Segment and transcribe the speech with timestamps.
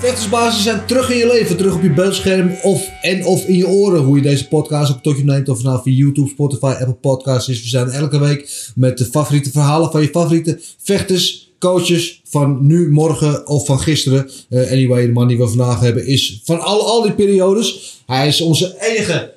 [0.00, 3.68] Vechtersbazen zijn terug in je leven, terug op je beeldscherm of, en of in je
[3.68, 4.02] oren.
[4.02, 7.48] Hoe je deze podcast ook tot je neemt, of nou via YouTube, Spotify, Apple Podcasts
[7.48, 7.62] is.
[7.62, 12.90] We zijn elke week met de favoriete verhalen van je favoriete vechters, coaches van nu,
[12.90, 14.30] morgen of van gisteren.
[14.48, 17.98] Eh, anyway, de man die we vandaag hebben is van al, al die periodes.
[18.06, 19.34] Hij is onze enige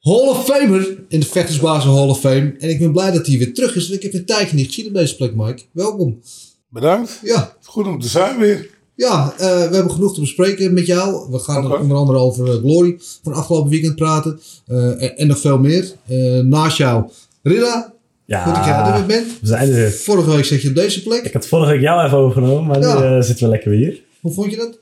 [0.00, 2.54] Hall of Famer in de Vechtersbazen Hall of Fame.
[2.58, 4.66] En ik ben blij dat hij weer terug is, want ik heb een tijdje niet
[4.66, 5.62] gezien op deze plek, Mike.
[5.72, 6.20] Welkom.
[6.68, 7.20] Bedankt.
[7.22, 8.71] Ja, Goed om te zijn weer.
[8.94, 11.30] Ja, eh, we hebben genoeg te bespreken met jou.
[11.30, 14.40] We gaan onder andere over eh, Glory van afgelopen weekend praten.
[14.66, 15.92] Eh, en, en nog veel meer.
[16.06, 17.04] Eh, naast jou,
[17.42, 17.92] Rilla.
[18.24, 19.40] Ja, Goed dat jij er weer bent.
[19.40, 19.90] we zijn er.
[19.92, 21.24] Vorige week zat je op deze plek.
[21.24, 22.98] Ik had vorige week jou even overgenomen, maar Ja.
[22.98, 24.02] nu eh, zitten we lekker weer hier.
[24.20, 24.78] Hoe vond je dat?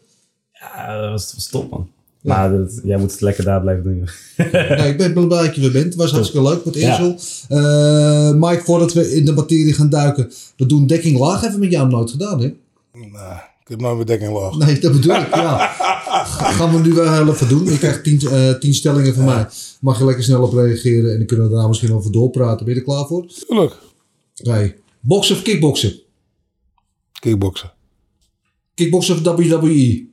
[0.52, 1.88] Ja, dat was, was top, man.
[2.22, 4.08] Maar dat- jij moet het lekker daar blijven doen.
[4.52, 5.84] nee, ik ben blij dat je er bent.
[5.84, 6.92] Het was hartstikke leuk met Ja.
[6.94, 7.16] Ezel.
[7.48, 10.30] Eh, Mike, voordat we in de materie gaan duiken.
[10.56, 11.40] We doen dekking laag.
[11.40, 12.52] Hebben we met jou nooit gedaan, hè?
[12.92, 14.56] Nou, ik heb nooit meer dekking laag.
[14.56, 15.68] Nee, dat bedoel ik, ja.
[16.56, 17.64] Gaan we nu wel heel even doen.
[17.64, 19.46] Je krijgt tien, eh, tien stellingen van mij.
[19.80, 21.10] Mag je lekker snel op reageren.
[21.12, 22.64] En dan kunnen we daar misschien over doorpraten.
[22.64, 23.26] Ben je er klaar voor?
[23.26, 23.76] Tuurlijk.
[24.34, 24.74] Nee.
[25.00, 26.00] Boksen of kickboksen?
[27.12, 27.72] Kickboksen.
[28.74, 29.22] Kickboksen of?
[29.22, 30.08] WWE?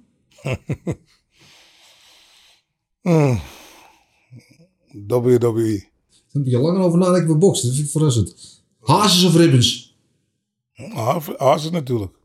[5.08, 5.40] WWE.
[5.40, 7.68] Daar heb je langer over nadenken voor boksen.
[7.68, 8.62] Dat vind ik verrassend.
[8.80, 9.96] Hazes of ribbons?
[11.56, 12.17] Is natuurlijk.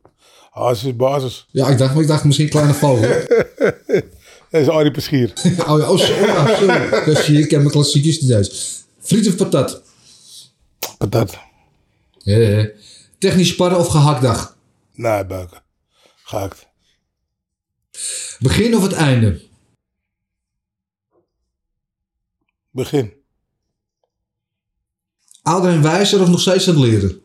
[0.53, 1.47] Haas is basis.
[1.51, 3.09] Ja, ik dacht, ik dacht misschien kleine vogel.
[4.51, 5.33] Dat is Arie Peschier.
[5.69, 5.99] oh ja, oh, oh
[7.15, 7.37] sorry.
[7.37, 8.83] Ik ken mijn klassiekers niet eens.
[9.01, 9.83] Friet of patat?
[10.99, 11.39] Patat.
[12.25, 12.67] Eh,
[13.19, 14.57] technisch sparren of gehaktdag?
[14.95, 15.63] Nee, buiken.
[16.23, 16.67] Gehakt.
[18.39, 19.43] Begin of het einde?
[22.71, 23.13] Begin.
[25.43, 27.23] Ouder en wijzer of nog steeds aan het leren?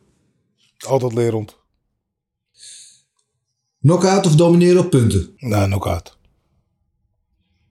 [0.78, 1.57] Altijd lerend.
[3.88, 5.36] Knockout of domineren op punten?
[5.38, 6.18] Nee, knock-out.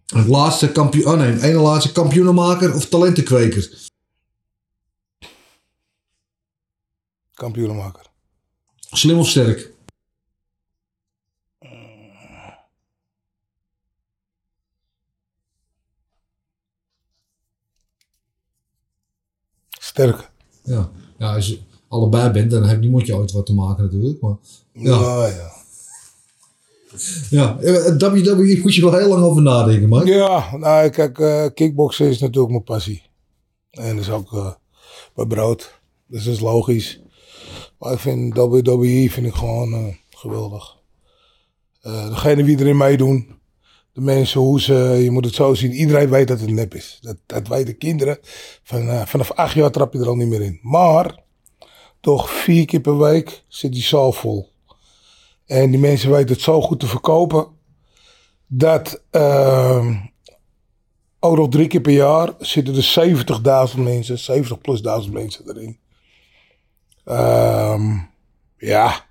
[0.07, 1.07] Het laatste kampioen...
[1.07, 3.89] Oh nee, ene laatste kampioenenmaker of talentenkweker?
[7.35, 8.07] Kampioenenmaker.
[8.77, 9.73] Slim of sterk?
[19.81, 20.31] Sterk.
[20.63, 20.91] Ja.
[21.19, 24.21] ja, als je allebei bent, dan heeft niemand je ooit wat te maken natuurlijk.
[24.21, 24.37] Maar
[24.73, 25.01] Ja.
[25.01, 25.27] Ja.
[25.27, 25.65] ja.
[27.31, 30.07] Ja, eh, WWE moet je wel heel lang over nadenken, man.
[30.07, 33.03] Ja, nou kijk, eh kickboksen is natuurlijk mijn passie.
[33.71, 34.53] En dat is ook eh,
[35.15, 35.81] mijn brood.
[36.07, 37.01] Dus dat is logisch.
[37.79, 40.75] Maar ik vind WWE vind ik gewoon geweldig.
[41.83, 43.35] Degene wie erin meedoen.
[43.93, 45.73] De mensen, hoe ze, je moet het zo zien.
[45.73, 46.99] Iedereen weet dat het nep is.
[47.01, 48.19] Dat, dat weten kinderen.
[48.63, 50.59] Van, vanaf acht jaar trap je er al niet meer in.
[50.63, 51.23] Maar,
[52.01, 54.51] toch vier keer per week zit die zaal vol.
[55.47, 57.47] En die mensen weten het zo goed te verkopen.
[58.47, 59.95] Dat ehm,
[61.21, 65.79] ook nog drie keer per jaar zitten er 70.000 mensen, 70 plus duizend mensen erin.
[67.05, 67.99] Ehm,
[68.57, 69.07] ja,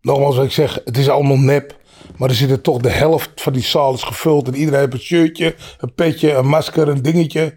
[0.00, 1.82] nogmaals wat ik zeg, het is allemaal nep.
[2.16, 4.48] Maar er zitten toch de helft van die zaal is gevuld.
[4.48, 7.54] En iedereen heeft een shirtje, een petje, een masker, een dingetje.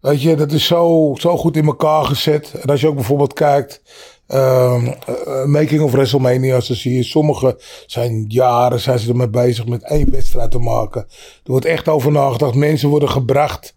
[0.00, 2.54] Weet je, dat is zo, zo goed in elkaar gezet.
[2.54, 3.82] En als je ook bijvoorbeeld kijkt,
[4.26, 9.66] ehm, eh, Making of WrestleMania, dan zie je sommige zijn jaren zijn ze ermee bezig
[9.66, 11.00] met één wedstrijd te maken.
[11.44, 12.54] Er wordt echt over nagedacht.
[12.54, 13.74] Mensen worden gebracht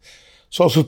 [0.48, 0.88] zoals het,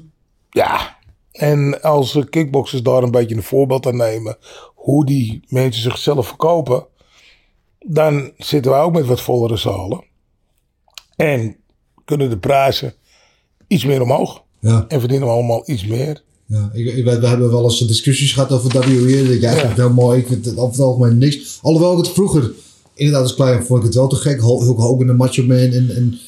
[0.49, 0.97] ja.
[1.31, 4.37] En als kickboxers daar een beetje een voorbeeld aan nemen,
[4.75, 6.87] hoe die mensen zichzelf verkopen,
[7.79, 10.03] dan zitten we ook met wat vollere zalen.
[11.15, 11.57] En
[12.05, 12.93] kunnen de prijzen
[13.67, 14.43] iets meer omhoog.
[14.59, 14.85] Ja.
[14.87, 16.23] En verdienen we allemaal iets meer.
[16.49, 19.27] Ja, ik, ik weet, we hebben wel eens discussies gehad over WWE.
[19.27, 21.59] Dat Jij het heel mooi, ik vind het over het algemeen niks.
[21.61, 22.51] Alhoewel ik het vroeger,
[22.93, 24.39] inderdaad als klein, vond ik het wel te gek.
[24.39, 26.19] Hulk Hogan en Macho Man en, en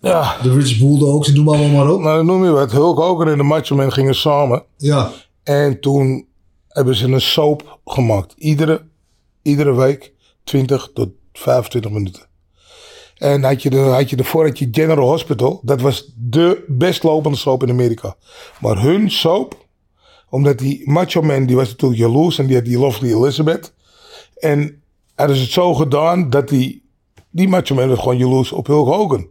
[0.00, 2.00] Ja, de Rich Bulldogs en noem maar allemaal maar op.
[2.00, 2.72] nou noem je wat.
[2.72, 4.62] Hulk Hogan en de Macho Man gingen samen.
[4.76, 5.12] Ja,
[5.42, 6.26] En toen
[6.68, 8.34] hebben ze een soap gemaakt.
[8.38, 8.82] Iedere,
[9.42, 10.12] iedere week
[10.44, 12.22] 20 tot 25 minuten.
[13.16, 15.60] En had je, de, had je ervoor had je General Hospital.
[15.64, 18.16] Dat was de best lopende soap in Amerika.
[18.60, 19.66] Maar hun soap,
[20.30, 22.38] omdat die Macho Man, die was natuurlijk jaloers.
[22.38, 23.74] En die had die Lovely Elizabeth.
[24.36, 24.82] En
[25.14, 26.88] hadden ze het zo gedaan dat die,
[27.30, 29.28] die Macho Man was gewoon jaloers op Hulk Hogan.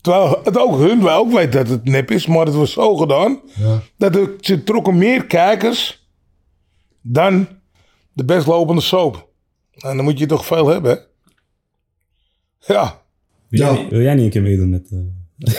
[0.00, 2.26] Terwijl het ook hun wel ook weet dat het nep is.
[2.26, 3.82] Maar het was zo gedaan ja.
[3.96, 6.08] dat ze trokken meer kijkers
[7.00, 7.48] dan
[8.12, 9.28] de best lopende soap.
[9.74, 10.98] En dan moet je toch veel hebben, hè?
[12.74, 13.02] Ja.
[13.48, 13.72] Wil, Ja.
[13.74, 14.90] jij, wil jij niet een keer meedoen met...
[14.90, 15.54] eh,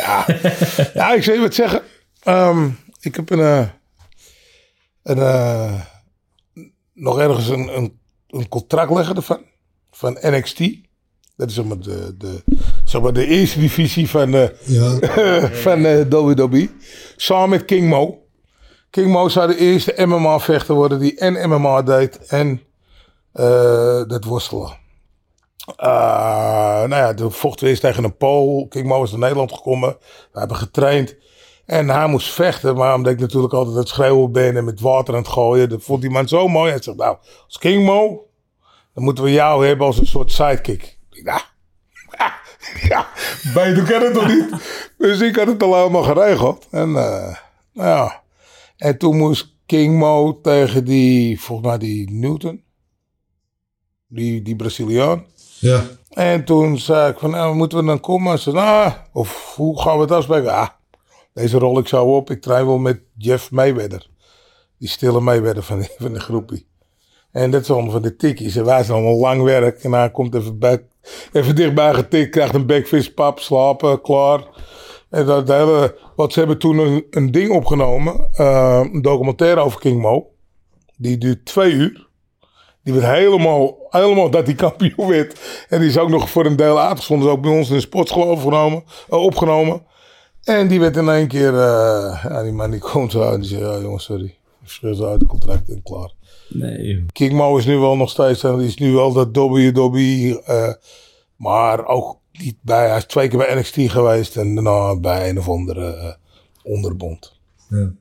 [0.93, 1.81] Ja, ik zou je wat zeggen.
[2.23, 2.69] Ehm,
[3.01, 3.67] ik heb een, eh,
[5.03, 5.81] een, eh,
[6.93, 9.39] nog ergens een, een, een contract liggen ervan.
[9.91, 10.59] Van NXT.
[11.35, 12.43] Dat is zeg maar de, de,
[12.85, 14.97] zeg maar de eerste divisie van, eh, Ja.
[15.65, 16.69] van eh WWE.
[17.15, 18.25] Samen met King Mo.
[18.89, 22.61] King Mo zou de eerste MMA-vechter worden die en MMA deed en
[24.07, 24.79] dat worstelen.
[25.75, 28.67] Nou ja, toen vochten we eerst tegen een Pool.
[28.67, 29.97] King Mo is naar Nederland gekomen.
[30.31, 31.15] We hebben getraind.
[31.71, 35.13] En hij moest vechten, maar omdat ik natuurlijk altijd het schreeuwen ben en met water
[35.13, 36.71] aan het gooien, dat vond die man zo mooi.
[36.71, 38.27] Hij zegt, nou, als King Mo,
[38.93, 40.97] dan moeten we jou hebben als een soort sidekick.
[41.11, 41.53] Ik dacht,
[42.17, 42.33] ja,
[42.89, 43.07] ja,
[43.53, 44.49] beter kan het toch niet?
[44.97, 46.67] Dus ik had het al helemaal geregeld.
[46.71, 47.35] En, eh,
[47.73, 48.21] nou ja.
[48.77, 52.63] en toen moest King Mo tegen die, volgens mij die Newton,
[54.07, 55.25] die, die Braziliaan.
[55.59, 55.83] Ja.
[56.09, 58.39] En toen zei ik van, nou, moeten we dan komen?
[58.39, 60.53] Ze nou, of hoe gaan we het afspreken?
[60.53, 60.67] Ah,
[61.33, 62.29] deze rol ik zo op.
[62.29, 64.09] Ik train wel met Jeff Mayweather.
[64.77, 66.67] Die stille Mayweather van, van de groepie.
[67.31, 68.55] En dat is allemaal van de tikkies.
[68.55, 69.83] En wij zijn allemaal lang werk.
[69.83, 70.85] En hij komt even, bij,
[71.33, 72.29] even dichtbij getikt.
[72.29, 74.43] Krijgt een backfist, pap, slapen, klaar.
[75.09, 78.27] En dat hele, wat ze hebben toen een, ding opgenomen.
[78.33, 80.29] eh, een documentaire over King Mo.
[80.97, 82.09] Die duurt twee uur.
[82.83, 85.65] Die werd helemaal, helemaal dat hij kampioen werd.
[85.69, 87.31] En die is ook nog voor een deel uitgezonden.
[87.31, 88.83] Ook bij ons in de sportschool opgenomen.
[89.09, 89.85] eh, opgenomen.
[90.43, 91.53] En die werd in één keer...
[91.53, 93.61] ja, die man die komt zo uit en die zegt...
[93.61, 94.35] Ja jongens, sorry.
[94.63, 96.13] Ik ze uit de contract en klaar.
[96.49, 98.43] nee, King Mo is nu wel nog steeds...
[98.43, 100.41] en Die is nu wel dat WWE...
[100.45, 100.73] eh
[101.35, 102.87] maar ook niet bij...
[102.87, 104.37] Hij is twee keer bij NXT geweest.
[104.37, 106.13] En daarna bij een of andere eh,
[106.63, 107.39] onderbond.
[107.69, 107.91] Ja.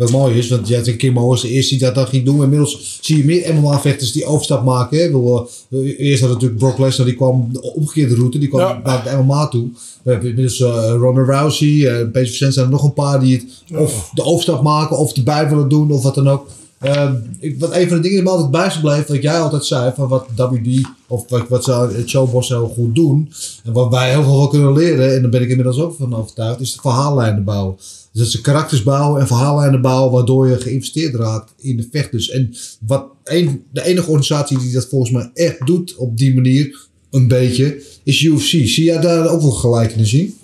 [0.00, 2.42] Wat mooi is, want jij Kim de eerste die dat dan ging doen.
[2.42, 4.98] Inmiddels zie je meer MMA-vechters die overstap maken.
[4.98, 5.04] Hè.
[5.04, 8.38] Bedoel, eh, Eerst had natuurlijk Brock Lesnar, die kwam de omgekeerde route.
[8.38, 8.80] Die kwam Ja.
[8.84, 9.68] naar de MMA toe.
[10.02, 13.36] We hebben inmiddels eh, Ronda Rousey, eh Peter Vicente zijn er nog een paar die
[13.36, 16.46] het of de overstap maken of erbij willen doen of wat dan ook.
[16.80, 19.40] Ehm, ik, wat een van de dingen die me altijd bij is gebleven, wat jij
[19.40, 23.32] altijd zei, van wat WD of wat, wat het showboss heel goed doen.
[23.64, 26.60] En wat wij heel veel kunnen leren, en daar ben ik inmiddels ook van overtuigd,
[26.60, 27.76] is de verhaallijnen bouwen.
[27.76, 32.30] Dus dat ze karakters bouwen en verhaallijnen bouwen, waardoor je geïnvesteerd raakt in de vechters.
[32.30, 32.54] En
[32.86, 37.28] wat een, de enige organisatie die dat volgens mij echt doet op die manier, een
[37.28, 38.48] beetje, is UFC.
[38.48, 40.34] Zie jij daar ook wel gelijkenis in?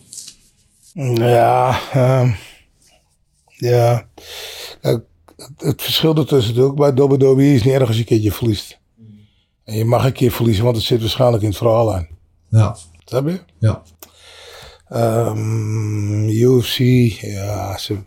[1.14, 2.30] Ja, ehm,
[3.56, 4.08] ja.
[4.80, 5.04] Kijk,
[5.56, 8.78] het, verschil ertussen natuurlijk bij WWE is niet erg als je een keertje verliest.
[9.64, 12.08] En je mag een keer verliezen, want het zit waarschijnlijk in het verhaal aan.
[12.48, 13.40] Ja, Snap je?
[13.58, 13.82] ja.
[14.88, 16.78] Ehm, UFC,
[17.20, 17.98] ja, ze,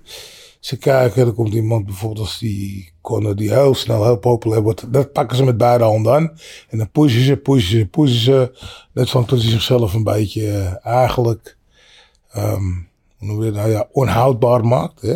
[0.59, 4.93] ze kijken, er komt iemand bijvoorbeeld als die Conor die heel snel heel populair wordt.
[4.93, 6.37] Dat pakken ze met beide handen aan.
[6.69, 8.51] En dan pushen ze, pushen ze, pushen ze.
[8.93, 11.57] Net van tot hij zichzelf een beetje eh, eigenlijk,
[12.31, 12.71] ehm,
[13.17, 15.01] hoe noem je het nou ja, onhoudbaar maakt.
[15.01, 15.15] Hè?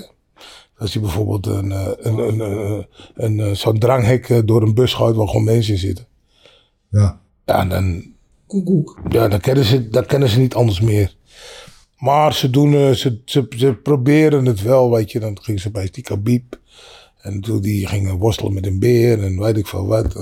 [0.83, 2.85] Als hij bijvoorbeeld een, eh, een, een, een,
[3.15, 6.05] een, eh, zo'n dranghek eh, door een bus gooit waar gewoon mensen in zitten.
[6.89, 7.21] ja.
[7.45, 8.03] Ja, dan,
[8.47, 8.99] Koek, koek.
[9.09, 11.15] ja, dan kennen ze, dan kennen ze niet anders meer.
[11.97, 15.19] Maar ze doen, eh, ze, ze, ze proberen het wel, weet je.
[15.19, 16.59] Dan ging ze bij die Khabib.
[17.21, 20.15] En toen die gingen worstelen met een beer en weet ik veel wat.
[20.15, 20.21] eh.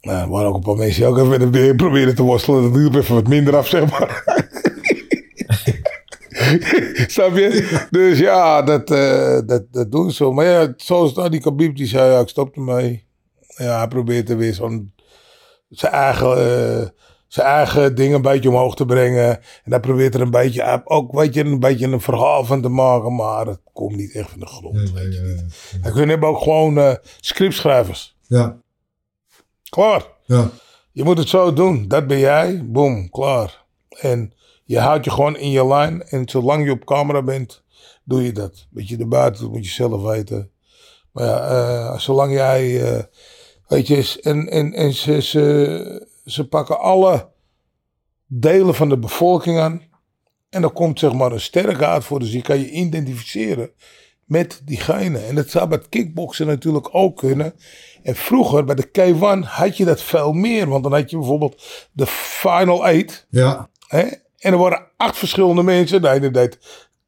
[0.00, 2.22] nou, er waren ook een paar mensen die ook even met een beer probeerden te
[2.22, 2.62] worstelen.
[2.62, 4.22] Dat hielp even wat minder af, zeg maar.
[7.06, 7.86] Snap je?
[7.90, 10.24] Dus ja, dat, eh, dat, dat doen ze.
[10.24, 13.06] Maar ja, zoals nou, die Khabib, die zei, ja, ik stop ermee.
[13.56, 14.94] Ja, hij probeert er weer zo'n
[15.68, 16.88] zijn eigen, eh,
[17.26, 19.28] zijn eigen dingen een beetje omhoog te brengen.
[19.64, 22.62] En daar probeert er een beetje, hij ook weet je, een beetje een verhaal van
[22.62, 24.94] te maken, maar het komt niet echt van de grond.
[24.94, 25.44] Nee, nee, nee.
[25.82, 28.16] En we hebben ook gewoon eh, scriptschrijvers.
[28.26, 28.56] Ja,
[29.68, 30.02] Klaar.
[30.24, 30.50] ja.
[30.92, 31.88] Je moet het zo doen.
[31.88, 32.64] Dat ben jij.
[32.64, 33.64] Boom, klaar.
[33.88, 34.32] En
[34.66, 36.02] je houdt je gewoon in je lijn.
[36.02, 37.62] En zolang je op camera bent,
[38.04, 38.66] doe je dat.
[38.70, 40.50] Weet je, erbuiten dat moet je zelf weten.
[41.12, 43.02] Maar ja, eh, zolang jij, eh,
[43.68, 47.28] weet je, en, en, en ze, ze, ze pakken alle
[48.26, 49.82] delen van de bevolking aan.
[50.50, 52.18] En dan komt zeg maar een sterke uit voor.
[52.18, 53.70] Dus je kan je identificeren
[54.24, 55.18] met diegene.
[55.18, 57.54] En dat zou bij het kickboksen natuurlijk ook kunnen.
[58.02, 60.68] En vroeger bij de K1 had je dat veel meer.
[60.68, 63.26] Want dan had je bijvoorbeeld de Final Eight.
[63.30, 64.06] Ja, Hè?
[64.46, 66.02] En er waren acht verschillende mensen.
[66.02, 66.58] De ene deed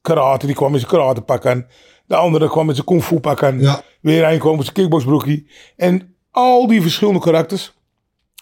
[0.01, 1.67] karate, die kwam met zijn karate pak aan.
[2.07, 3.61] De andere kwam met zijn kung fu pak aan.
[3.61, 3.83] Ja.
[4.01, 5.51] Weer een kwam met zijn kickboxbroekie.
[5.77, 7.75] En al die verschillende karakters.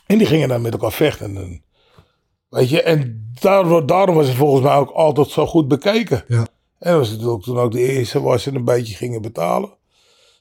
[0.06, 1.36] En die gingen dan met elkaar vechten.
[1.36, 1.62] En,
[2.48, 6.24] weet je, en daardoor, daarom was het volgens mij ook altijd zo goed bekeken.
[6.28, 6.46] ja.
[6.78, 9.70] En dat was natuurlijk toen ook de eerste waar ze een beetje gingen betalen.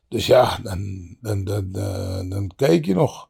[0.07, 3.29] Dus ja, dan, dan, dan, dan, dan keek je nog.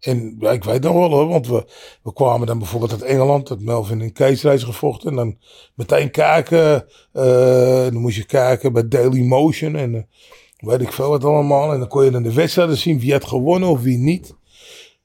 [0.00, 1.64] En ja, ik weet nog wel hoor, want we,
[2.02, 5.10] we kwamen dan bijvoorbeeld uit Engeland, dat Melvin in Kees reis gevochten.
[5.10, 5.36] En dan
[5.74, 10.02] meteen kijken, eh, dan moest je kijken bij Daily Motion en eh,
[10.58, 11.72] weet ik veel wat allemaal.
[11.72, 14.34] En dan kon je dan de wedstrijden zien wie had gewonnen of wie niet.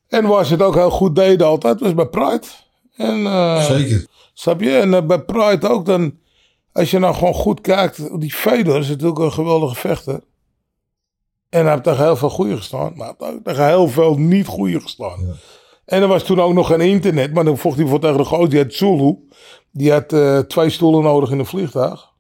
[0.08, 2.48] En waar ze het ook heel goed deden altijd, was bij Pride.
[2.96, 4.08] En, eh, Zeker.
[4.34, 4.78] Snap je?
[4.78, 6.18] En bij Pride ook dan,
[6.72, 10.20] als je nou gewoon goed kijkt, die Fedor is natuurlijk een geweldige vechter.
[11.54, 14.16] En hij heeft tegen heel veel goede gestaan, maar hij heeft ook tegen heel veel
[14.18, 15.38] niet goede gestaan.
[15.86, 18.26] En er was toen ook nog geen internet, maar dan vocht hij voor tegen de
[18.26, 19.16] goot, die had Zulu.
[19.72, 22.12] Die had eh, twee stoelen nodig in een vliegtuig.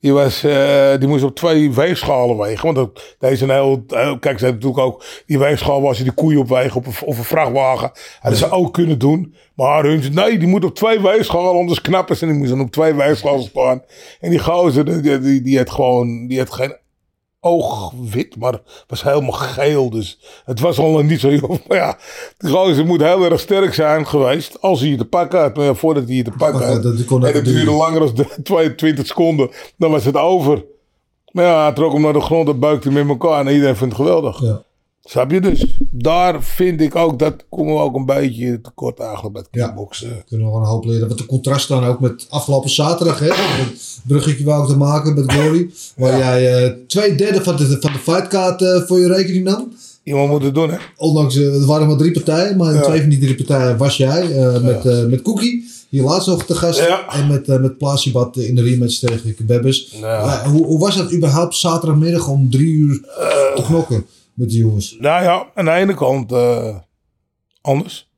[0.00, 2.64] Die, was, eh, die moest op twee weegschalen wegen.
[2.64, 5.04] Want dat, deze een heel, heel- Kijk, ze hebben natuurlijk ook.
[5.26, 7.90] Die weegschaal was je die koeien opwegen op een, of een vrachtwagen.
[8.20, 9.34] Hadden ze ook kunnen doen.
[9.54, 11.60] Maar hun nee, die moet op twee weegschalen.
[11.60, 12.22] Anders knappen ze.
[12.24, 13.82] En die moest dan op twee weegschalen staan.
[14.20, 16.26] En die gozer, die, die, die had gewoon.
[16.26, 16.76] Die had geen
[17.40, 19.90] oogwit, maar was helemaal geel.
[19.90, 21.60] Dus het was al niet zo jong.
[21.68, 21.98] Maar ja,
[22.38, 24.60] gozer moet heel erg sterk zijn geweest.
[24.60, 25.56] Als hij je te pakken had.
[25.56, 26.82] Maar ja, voordat hij je te pakken Ja, had.
[26.82, 29.50] dat- dat en het duurde langer dan 22 seconden.
[29.76, 30.64] Dan was het over.
[31.32, 33.46] Maar ja, hij trok hem naar de grond en buikte hem in elkaar.
[33.46, 34.40] En iedereen vindt het geweldig.
[34.42, 34.62] Ja.
[35.10, 35.40] Snap je?
[35.40, 39.66] Dus daar vind ik ook, dat komen we ook een beetje tekort eigenlijk Ja.
[39.66, 40.24] kickboksen.
[40.28, 41.08] Kunnen we gewoon een hoop leren.
[41.08, 43.18] Wat de contrast dan ook met afgelopen zaterdag.
[43.18, 43.26] Hè?
[43.32, 45.70] Het bruggetje wou ik te maken met Glory.
[45.96, 49.72] Waar jij eh, twee derde van de, van de fightcard eh, voor je rekening nam.
[50.02, 50.76] Iemand moet het doen, hè?
[50.96, 52.56] Ondanks, eh, er waren maar drie partijen.
[52.56, 52.82] Maar in Ja.
[52.82, 54.28] twee van die drie partijen was jij.
[54.62, 55.68] met, met Cookie.
[55.90, 56.78] Hier laatst nog te gast.
[56.78, 57.08] Ja.
[57.08, 59.34] En met, uh, met Plasibat in de rematch tegen.
[60.00, 60.42] Ja.
[60.42, 63.00] Eh, hoe, hoe was dat überhaupt zaterdagmiddag om drie uur
[63.54, 64.04] te knokken
[64.40, 64.96] met jongens?
[64.98, 66.76] Nou ja, aan de ene kant eh,
[67.60, 68.10] anders.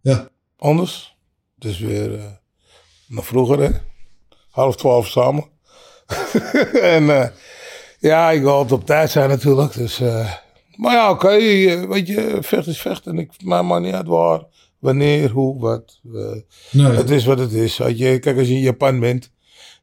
[0.00, 0.28] Ja.
[0.56, 1.16] Anders.
[1.58, 2.24] Dus weer eh
[3.08, 3.70] naar vroeger, hè?
[4.50, 5.44] Half twaalf samen.
[6.96, 7.28] en eh,
[7.98, 9.72] ja, ik wil altijd op tijd zijn natuurlijk.
[9.72, 9.98] Dus,
[10.76, 11.36] maar ja, oké.
[11.86, 13.06] weet je, vecht is vecht.
[13.06, 14.42] En ik maakt maar niet uit waar,
[14.78, 16.00] wanneer, hoe, wat.
[16.70, 16.86] Nee.
[16.86, 17.78] Het is wat het is.
[17.78, 18.18] Weet je.
[18.18, 19.30] Kijk, als je in Japan bent.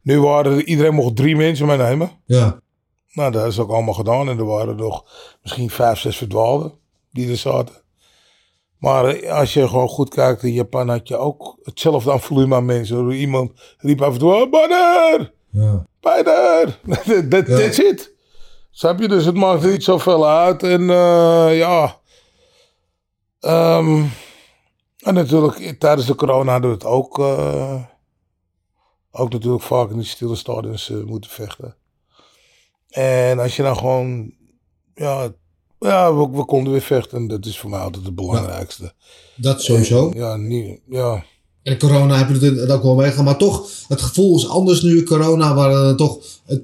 [0.01, 2.11] Nu waren er, iedereen mocht drie mensen meenemen.
[2.25, 2.61] Ja.
[3.11, 4.29] Nou, dat is ook allemaal gedaan.
[4.29, 5.05] En er waren nog
[5.41, 6.73] misschien vijf, zes verdwaalden
[7.11, 7.75] die er zaten.
[8.77, 12.55] Maar eh, als je gewoon goed kijkt, in Japan had je ook hetzelfde aan volume
[12.55, 13.11] aan mensen.
[13.11, 15.33] Iemand riep af en toe, oh, Banner!
[15.49, 15.85] Ja.
[15.99, 16.79] Banner!
[17.29, 17.57] Dat Ja.
[17.57, 18.15] That's it.
[18.71, 19.07] Snap je?
[19.07, 20.63] Dus het maakt niet zoveel uit.
[20.63, 21.99] En eh, ja...
[23.39, 24.03] Ehm,
[24.97, 27.19] en natuurlijk, tijdens de corona hadden we het ook...
[27.19, 27.83] eh,
[29.11, 31.75] ook natuurlijk vaak in die stille stadions eh, moeten vechten.
[32.89, 34.33] En als je nou gewoon...
[34.95, 35.31] Ja,
[35.79, 37.17] ja we, we konden weer vechten.
[37.17, 38.93] En dat is voor mij altijd het belangrijkste.
[39.35, 40.11] Dat sowieso.
[40.15, 41.23] Ja, niet, ja.
[41.63, 43.23] En corona heb je het ook wel meegaan.
[43.23, 45.03] Maar toch, het gevoel is anders nu.
[45.03, 46.61] Corona, waar eh, toch, het,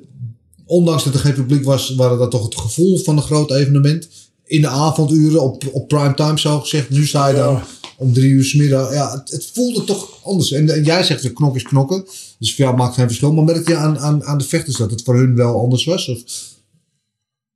[0.66, 4.10] ondanks dat er geen publiek was, waren dat toch het gevoel van een groot evenement.
[4.46, 6.90] In de avonduren, op, op prime time zo gezegd.
[6.90, 7.64] Nu sta je dan Ja.
[8.04, 8.52] Om drie uur 's.
[8.52, 10.52] Ja, het, het voelde toch anders.
[10.52, 12.06] En, en jij zegt, de knok is knokken.
[12.40, 13.34] Dus jou maakt geen verschil.
[13.34, 16.10] Maar merk je aan, aan, aan de vechters dat het voor hun wel anders was?
[16.10, 16.22] Of?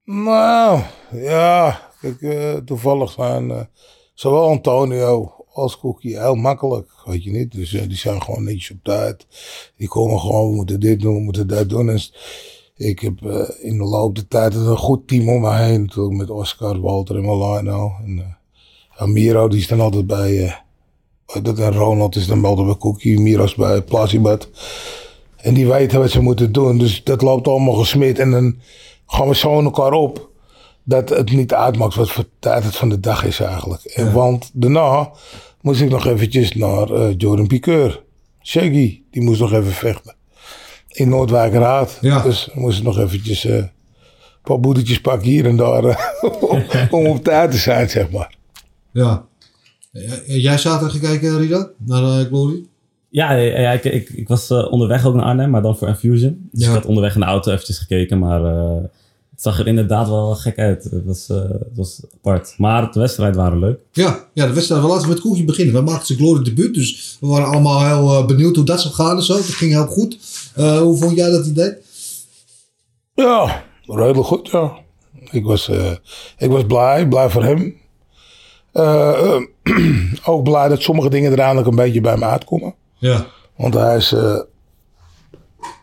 [0.03, 0.81] Nou,
[1.13, 1.81] ja.
[2.01, 3.61] Kijk, eh, toevallig zijn eh,
[4.13, 6.91] zowel Antonio als Cookie heel makkelijk.
[7.05, 7.51] Weet je niet.
[7.51, 9.27] Dus eh, die zijn gewoon netjes op tijd.
[9.77, 11.89] Die komen gewoon, we moeten dit doen, we moeten dat doen.
[11.89, 12.01] En
[12.75, 13.21] ik heb
[13.61, 15.81] in de loop der tijd een goed team om me heen.
[15.81, 17.91] Natuurlijk met Oscar, Walter en Milano.
[18.05, 18.36] En
[18.97, 20.43] Amiro, die is dan altijd bij...
[20.45, 23.19] eh, dat en Ronald is dan altijd bij Cookie.
[23.19, 24.49] Miro's bij Plasibat.
[25.37, 26.77] En die weten wat ze moeten doen.
[26.77, 28.19] Dus dat loopt allemaal gesmeed.
[28.19, 28.55] En dan
[29.07, 30.29] gaan we zo in elkaar op.
[30.83, 33.83] Dat het niet uitmaakt wat voor tijd het van de dag is eigenlijk.
[33.83, 35.11] En want daarna
[35.61, 38.03] moest ik nog eventjes naar eh, Jordan Piqueur.
[38.43, 40.15] Shaggy, die moest nog even vechten.
[40.87, 41.97] In Noordwijkerraad.
[42.01, 42.21] Ja.
[42.21, 43.71] Dus we moesten nog eventjes eh, een
[44.43, 46.11] paar boetetjes pakken hier en daar.
[46.39, 46.63] om-
[46.99, 48.35] om op tijd te zijn, zeg maar.
[48.97, 49.25] Ja.
[50.27, 51.69] Jij zaterdag gekeken, Rida?
[51.77, 52.65] Naar eh, Glory?
[53.09, 55.87] Ja, ja, ja, ik, ik, ik was eh, onderweg ook naar Arnhem, maar dan voor
[55.87, 56.49] Infusion.
[56.51, 56.67] Dus Ja.
[56.69, 58.75] ik had onderweg in de auto eventjes gekeken, maar eh,
[59.31, 60.83] het zag er inderdaad wel gek uit.
[60.83, 62.53] Het was, eh, het was apart.
[62.57, 63.79] Maar de wedstrijden waren leuk.
[63.91, 64.81] Ja, ja, de wedstrijd.
[64.81, 65.73] We laten met Koekje beginnen.
[65.75, 66.73] We maakten zijn Glory debuut.
[66.73, 69.35] Dus we waren allemaal heel benieuwd hoe dat zou gaan en zo.
[69.35, 70.17] Het ging heel goed.
[70.55, 71.75] Eh, hoe vond jij dat het deed?
[73.15, 74.77] Ja, redelijk goed, ja.
[75.31, 75.91] Ik was, eh,
[76.37, 77.75] ik was blij, blij voor hem.
[78.77, 79.41] Eh, eh,
[80.31, 82.75] ook blij dat sommige dingen er eindelijk een beetje bij me uitkomen.
[82.97, 83.25] Ja.
[83.55, 84.39] Want hij is, eh,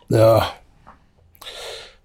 [0.07, 0.53] ja,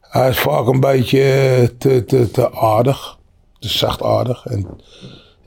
[0.02, 3.18] hij is vaak een beetje te, te, te aardig.
[3.60, 4.46] Te zachtaardig.
[4.46, 4.68] En,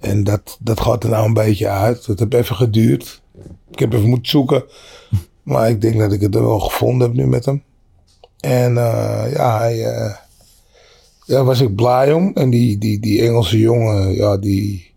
[0.00, 2.06] en dat, dat gaat er nou een beetje uit.
[2.06, 3.22] Het heeft even geduurd.
[3.70, 4.64] Ik heb even moeten zoeken.
[5.42, 7.62] Maar ik denk dat ik het er wel gevonden heb nu met hem.
[8.40, 8.74] En
[9.32, 10.14] ja, hij, eh,
[11.24, 12.30] Ja, was ik blij om.
[12.34, 14.91] En die, die, die Engelse jongen, ja, die...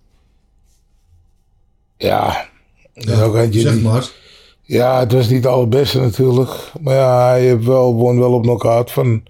[1.97, 2.47] Ja,
[2.93, 4.09] ja ook eentje zeg die- maar.
[4.61, 6.71] Ja, het was niet het allerbeste natuurlijk.
[6.81, 9.23] Maar ja, hij heeft wel, won wel op knock-out van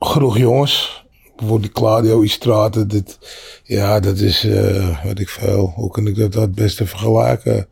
[0.00, 1.04] genoeg jongens.
[1.36, 2.86] Bijvoorbeeld die Claudio Istrate.
[2.86, 3.18] Dit,
[3.64, 5.72] ja, dat is, eh weet ik veel.
[5.74, 7.66] Hoe kan ik dat dat het beste vergelijken?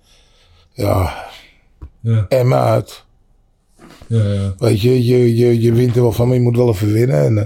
[0.72, 1.24] Ja,
[2.00, 3.04] Ja, Emma uit.
[4.06, 4.54] ja, ja.
[4.58, 7.24] Weet je, je, je, je wint er wel van, maar je moet wel even winnen.
[7.24, 7.44] En eh,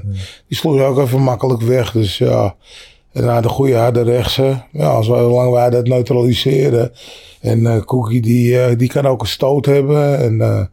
[0.48, 1.92] die sloeg je ook even makkelijk weg.
[1.92, 2.56] Dus ja,
[3.16, 4.62] en na de goede harde rechtse.
[4.72, 6.92] Ja, als wij, lang wij dat neutraliseren.
[7.40, 10.18] En eh Cookie, die, eh, die kan ook een stoot hebben.
[10.18, 10.64] En eh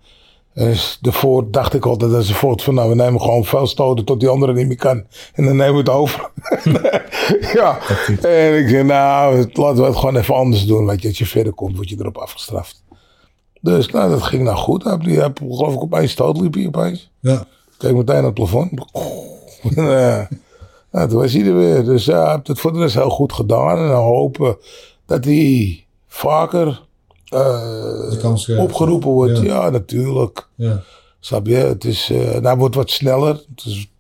[0.54, 3.68] en s- daarvoor dacht ik altijd dat ze voort van, nou, we nemen gewoon veel
[3.68, 5.04] stoten tot die andere niet meer kan.
[5.34, 6.30] En dan nemen we het over.
[7.60, 7.78] ja,
[8.22, 10.86] en ik zei, nou, laten we het gewoon even anders doen.
[10.86, 12.84] Weet je, als je verder komt, word je erop afgestraft.
[13.62, 14.84] Dus nou, dat ging nou goed.
[14.84, 17.12] Heeft, hij heeft, geloof ik op één stoot liep hij opeens.
[17.20, 17.46] ja.
[17.78, 18.72] Kijk meteen naar het plafond.
[19.76, 20.20] En, eh,
[20.94, 21.84] nou, toen was hij er weer.
[21.84, 23.78] Dus hij heeft het voor de rest heel goed gedaan.
[23.78, 24.58] En dan hopen
[25.06, 26.82] dat hij vaker
[27.26, 28.12] eh,
[28.46, 29.38] De opgeroepen wordt.
[29.38, 29.44] Ja.
[29.44, 30.48] Ja, natuurlijk.
[30.56, 30.84] ja.
[31.20, 31.56] Snap je?
[31.56, 33.34] Het is, eh, nou, hij wordt wat sneller.
[33.56, 33.92] Het is,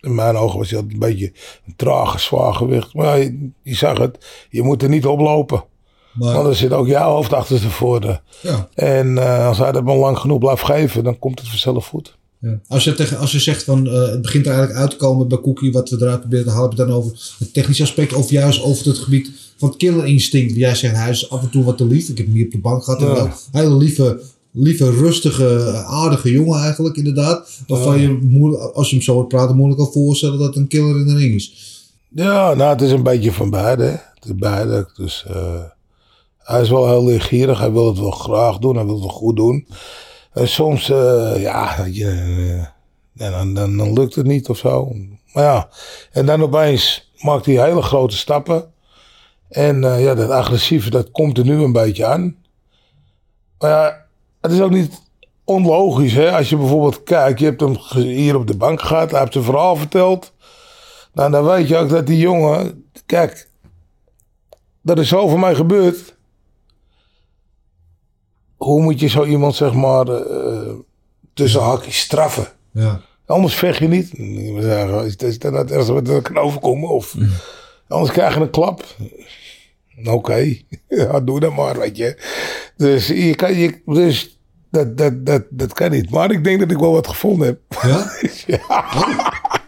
[0.00, 1.32] in mijn ogen was hij altijd een beetje
[1.66, 2.94] een trage zwaargewicht.
[2.94, 4.46] Maar ja, je, je zag het.
[4.50, 5.64] Je moet er niet oplopen.
[6.12, 8.22] Maar, Want er zit ook jouw hoofd achter tevoren.
[8.42, 8.56] Nou.
[8.56, 8.68] ja.
[8.74, 12.18] En eh, als hij dat maar lang genoeg blijft geven, dan komt het vanzelf goed.
[12.42, 12.60] Ja.
[12.68, 15.28] Als, je tegen, als je zegt van eh, het begint er eigenlijk uit te komen
[15.28, 17.82] bij Cookie, wat we eruit proberen te halen, heb je het dan over het technische
[17.82, 20.54] aspect of juist over het gebied van het killer instinct.
[20.54, 22.08] Jij zegt hij is af en toe wat te lief.
[22.08, 23.00] Ik heb hem hier op de bank gehad.
[23.00, 23.06] Ja.
[23.06, 24.20] en wel Een hele lieve,
[24.50, 27.48] lieve, rustige, aardige jongen eigenlijk inderdaad.
[27.66, 30.68] Waarvan je moeilijk, als je hem zo hoort praten moeilijk kan voorstellen dat het een
[30.68, 31.70] killer in de ring is.
[32.08, 33.84] Ja, nou, het is een beetje van beide.
[34.14, 34.90] Het is beide.
[34.96, 35.62] Dus eh,
[36.38, 37.58] hij is wel heel leergierig.
[37.58, 38.76] Hij wil het wel graag doen.
[38.76, 39.66] Hij wil het wel goed doen.
[40.32, 42.08] En soms, eh, ja, je,
[43.16, 44.92] eh, dan, dan, dan lukt het niet of zo.
[45.32, 45.68] Maar ja,
[46.12, 48.72] en dan opeens maakt hij hele grote stappen.
[49.48, 52.36] En eh, ja, dat agressieve, dat komt er nu een beetje aan.
[53.58, 54.06] Maar ja,
[54.40, 55.02] het is ook niet
[55.44, 56.36] onlogisch, hè.
[56.36, 59.10] Als je bijvoorbeeld kijkt, je hebt hem hier op de bank gehad.
[59.10, 60.32] Hij heeft zijn verhaal verteld.
[61.12, 62.84] Nou, dan weet je ook dat die jongen...
[63.06, 63.48] Kijk,
[64.82, 66.16] dat is zo voor mij gebeurd.
[68.62, 70.72] Hoe moet je zo iemand, zeg maar, eh,
[71.34, 72.46] tussen hakjes straffen?
[72.72, 73.00] Ja.
[73.26, 74.18] Anders vecht je niet.
[75.22, 76.88] Is dat het ergste wat er kan overkomen?
[76.88, 77.14] Of
[77.88, 78.84] anders krijg je een klap.
[80.04, 80.56] Oké,
[80.88, 82.22] ja, doe dat maar, weet je.
[82.76, 86.10] Dus, je kan, je, dus dat, dat, dat, dat kan niet.
[86.10, 87.58] Maar ik denk dat ik wel wat gevonden heb.
[87.82, 88.10] Ja?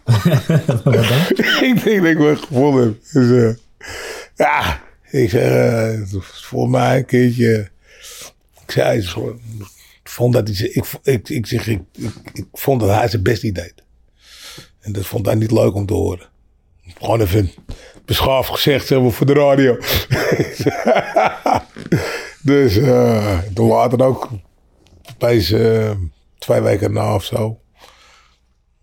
[1.68, 2.94] ik denk dat ik wat gevonden heb.
[3.12, 3.54] Dus, eh,
[4.34, 4.80] ja,
[5.10, 7.72] ik zeg, eh, voor mij een keertje.
[8.66, 9.16] Ik zei, het
[10.02, 13.22] ik vond dat hij, ik, ik, ik, zeg, ik, ik, ik vond dat hij zijn
[13.22, 13.74] best niet deed.
[14.80, 16.28] En dat vond hij niet leuk om te horen.
[16.98, 17.50] Gewoon even
[18.04, 19.78] beschaafd gezegd, zeg maar, voor de radio.
[22.42, 24.28] dus eh toen later ook,
[25.12, 25.90] opeens eh,
[26.38, 27.58] twee weken na of zo.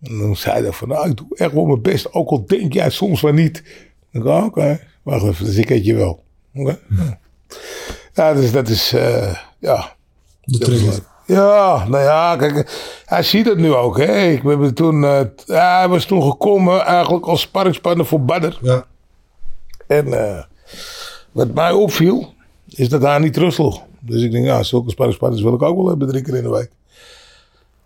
[0.02, 2.72] En dan zei hij van, nou, ik doe echt wel mijn best, ook al denk
[2.72, 3.62] jij soms wel niet.
[4.12, 6.24] Dacht, oké, wacht even, dus ik weet je wel.
[6.54, 6.78] Oké.
[6.88, 7.20] Ja.
[8.14, 9.92] Ja, dus dat is, eh, ja.
[10.40, 11.10] De trigger.
[11.26, 12.70] Ja, nou ja, kijk,
[13.04, 14.30] hij ziet het nu ook, hè.
[14.30, 18.58] Ik ben toen, eh, ja, hij was toen gekomen eigenlijk als sparringspartner voor Badder.
[18.62, 18.84] Ja.
[19.86, 20.42] En eh,
[21.32, 22.34] wat mij opviel,
[22.68, 23.82] is dat hij niet terugsloeg.
[24.00, 26.50] Dus ik denk, ja, zulke sparringspartners wil ik ook wel hebben drie keer in de
[26.50, 26.70] week.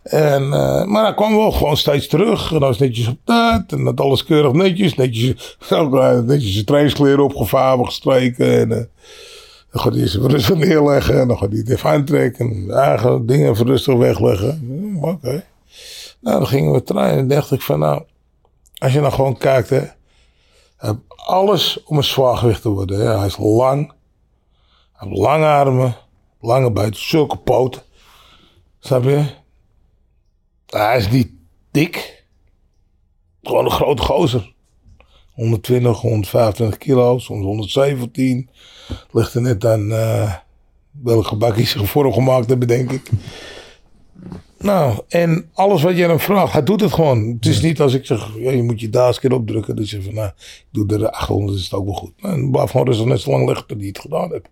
[0.02, 2.44] En, eh, maar hij kwam wel gewoon steeds terug.
[2.44, 3.72] En hij was netjes op tijd.
[3.72, 4.94] En dat alles keurig netjes.
[4.94, 5.34] Netjes,
[6.24, 8.70] netjes zijn trainingskleren opgevouwen, gestreken.
[8.70, 8.90] En,
[9.76, 11.20] dan gaat hij even rustig neerleggen.
[11.20, 12.50] En dan gaat hij het even aantrekken.
[12.50, 14.58] En eigen dingen rustig wegleggen.
[14.58, 15.44] Hm, Oké.
[16.20, 17.18] Nou, dan gingen we trainen.
[17.18, 18.02] En dacht ik van, nou,
[18.78, 19.82] als je nou gewoon kijkt, hè.
[21.08, 23.18] Alles om een zwaargewicht te worden.
[23.18, 23.92] Hij is lang.
[24.92, 25.96] Hij heeft lange armen.
[26.40, 27.00] Lange buiten.
[27.00, 27.82] Zulke poten.
[28.78, 29.24] Snap je?
[30.66, 31.30] Hij is niet
[31.70, 32.24] dik.
[33.42, 34.54] Gewoon een grote gozer.
[35.32, 38.50] 120, 125 kilo, soms 117.
[39.12, 40.35] Ligt er net aan eh
[41.03, 43.11] welke ze voor hem gemaakt hebben, denk ik.
[44.59, 47.33] Nou, en alles wat je hem vraagt, hij doet het gewoon.
[47.35, 49.77] Het is niet als ik zeg, ja, je moet je daar eens een keer opdrukken.
[49.77, 52.12] Dus je van, nou, ik doe er 800, is het ook wel goed.
[52.22, 54.49] Nou, blijf gewoon rustig net zo lang liggen hij het gedaan hebt.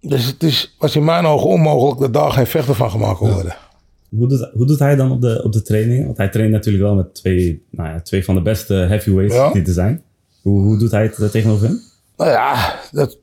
[0.00, 3.32] Dus het is, was in mijn ogen onmogelijk dat daar geen vechter van gemaakt kon
[3.32, 3.56] worden.
[4.08, 6.04] Hoe doet, hoe doet hij dan op de, op de training?
[6.04, 9.62] Want hij traint natuurlijk wel met twee, nou ja, twee van de beste heavyweights die
[9.62, 10.02] er zijn.
[10.42, 11.80] Hoe, hoe doet hij het eh, tegenover hem?
[12.16, 13.18] Nou ja, dat,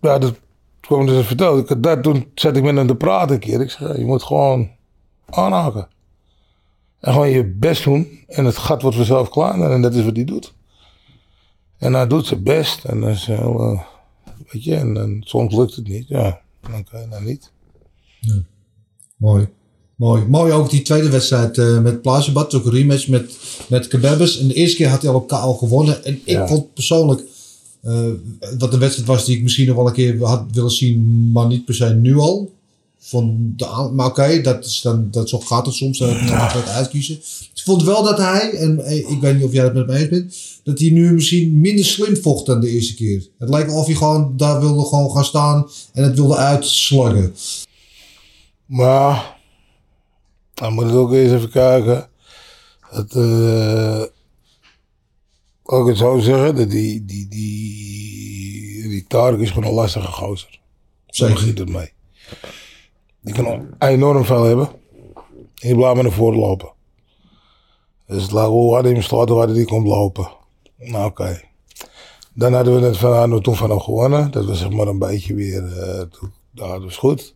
[0.00, 0.34] ja, dat
[0.80, 1.82] kwam dus verteld.
[1.82, 3.60] Dat, toen zat ik met hem te praten een keer.
[3.60, 4.70] Ik zei, je moet gewoon
[5.30, 5.88] aanhaken.
[7.00, 8.24] En gewoon je best doen.
[8.26, 9.60] En het gat wordt vanzelf klaar.
[9.70, 10.54] En dat is wat hij doet.
[11.78, 12.84] En hij doet zijn best.
[12.84, 13.80] En dat is heel, eh,
[14.52, 16.08] weet je, en, dan soms lukt het niet.
[16.08, 16.40] Ja,
[16.78, 17.52] oké, nou niet.
[19.16, 19.48] Mooi.
[19.96, 20.24] Mooi.
[20.26, 22.54] Mooi ook die tweede wedstrijd eh, met Plazenbad.
[22.54, 23.38] Ook een rematch met,
[23.68, 24.38] met Kebabes.
[24.40, 26.04] En de eerste keer had hij al elkaar al gewonnen.
[26.04, 26.46] En ik Ja.
[26.46, 27.22] vond persoonlijk...
[27.82, 28.10] eh
[28.58, 31.30] wat een wedstrijd was die ik misschien nog wel een keer had willen zien.
[31.32, 32.56] Maar niet per se nu al.
[32.98, 35.98] Van de, maar oké, dat, dan, dat zo gaat het soms.
[35.98, 37.14] Dat je nog wat uitkiezen.
[37.54, 39.96] Ik vond wel dat hij, en eh, ik weet niet of jij het met me
[39.96, 43.28] eens bent, dat hij nu misschien minder slim vocht dan de eerste keer.
[43.38, 47.34] Het lijkt alsof hij gewoon daar wilde gewoon gaan staan en het wilde uitslaggen.
[48.66, 49.36] Maar
[50.54, 52.08] dan moet ik ook eens even kijken.
[52.92, 53.12] Dat,
[55.68, 60.12] eh ook het zo zeggen, dat die, die, die, die Tarek is gewoon een lastige
[60.12, 60.60] gozer.
[61.06, 61.92] Zo giet het mee.
[63.20, 64.68] Die kan enorm veel hebben.
[65.60, 66.72] En je blijft maar naar voren lopen.
[68.06, 70.28] Dus het lag hoe hij hem hoe harder hij komt lopen.
[70.76, 71.40] Nou, oké.
[72.32, 74.30] Dan hadden we het van, hadden we toen van hem gewonnen.
[74.30, 75.62] Dat was zeg maar een beetje weer,
[76.10, 77.34] toen, ja, dat was goed.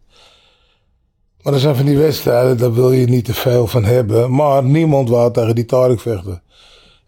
[1.43, 4.35] Maar er zijn van die wedstrijden, daar wil je niet te veel van hebben.
[4.35, 6.43] Maar niemand wou tegen die Tarek vechten.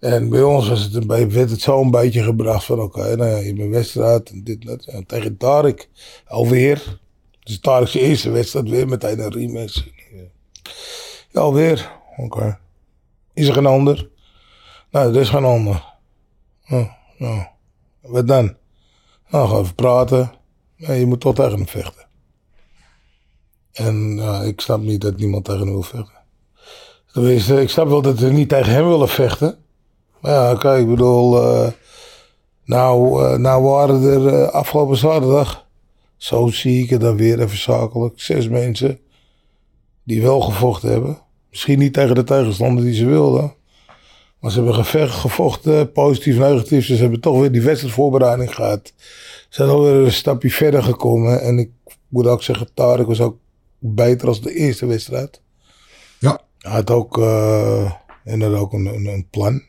[0.05, 3.31] En bij ons was het een werd het zo een beetje gebracht van oké, nou
[3.31, 4.85] ja, je een wedstrijd en dit en dat.
[4.85, 5.89] En tegen Tarek
[6.27, 7.01] alweer.
[7.41, 9.89] Dus Tarek's eerste wedstrijd weer meteen een rematch.
[11.31, 11.93] Ja, alweer.
[12.17, 12.59] Oké.
[13.35, 14.09] Is er geen ander?
[14.91, 15.85] Nee, er is geen ander.
[16.71, 17.47] Oh, nou,
[18.01, 18.57] wat dan?
[19.29, 20.33] Nou, gaan even praten.
[20.77, 22.07] Nee, je moet toch tegen hem vechten.
[23.73, 26.23] En ik snap niet dat niemand tegen hem wil vechten.
[27.13, 29.63] Tenminste, ik snap wel dat ze niet tegen hem willen vechten.
[30.25, 31.43] Maar ja, kijk, ik bedoel...
[31.43, 31.73] eh,
[32.65, 35.67] nou, eh, nou waren er eh, afgelopen zaterdag...
[36.17, 38.21] Zo zie ik het dan weer even zakelijk.
[38.21, 38.99] Zes mensen
[40.05, 41.19] die wel gevochten hebben.
[41.51, 43.55] Misschien niet tegen de tegenstander die ze wilden.
[44.41, 46.87] Maar ze hebben gevecht, gevochten, positief, negatief.
[46.87, 48.93] Ze hebben toch weer die wedstrijdvoorbereiding gehad.
[48.97, 51.41] Ze zijn alweer een stapje verder gekomen.
[51.41, 51.71] En ik
[52.09, 53.37] moet ook zeggen, Tarek was ook
[53.79, 55.41] beter als de eerste wedstrijd.
[56.19, 56.41] Ja.
[56.59, 57.17] Hij had ook,
[58.25, 59.63] inderdaad ook een, een, een plan.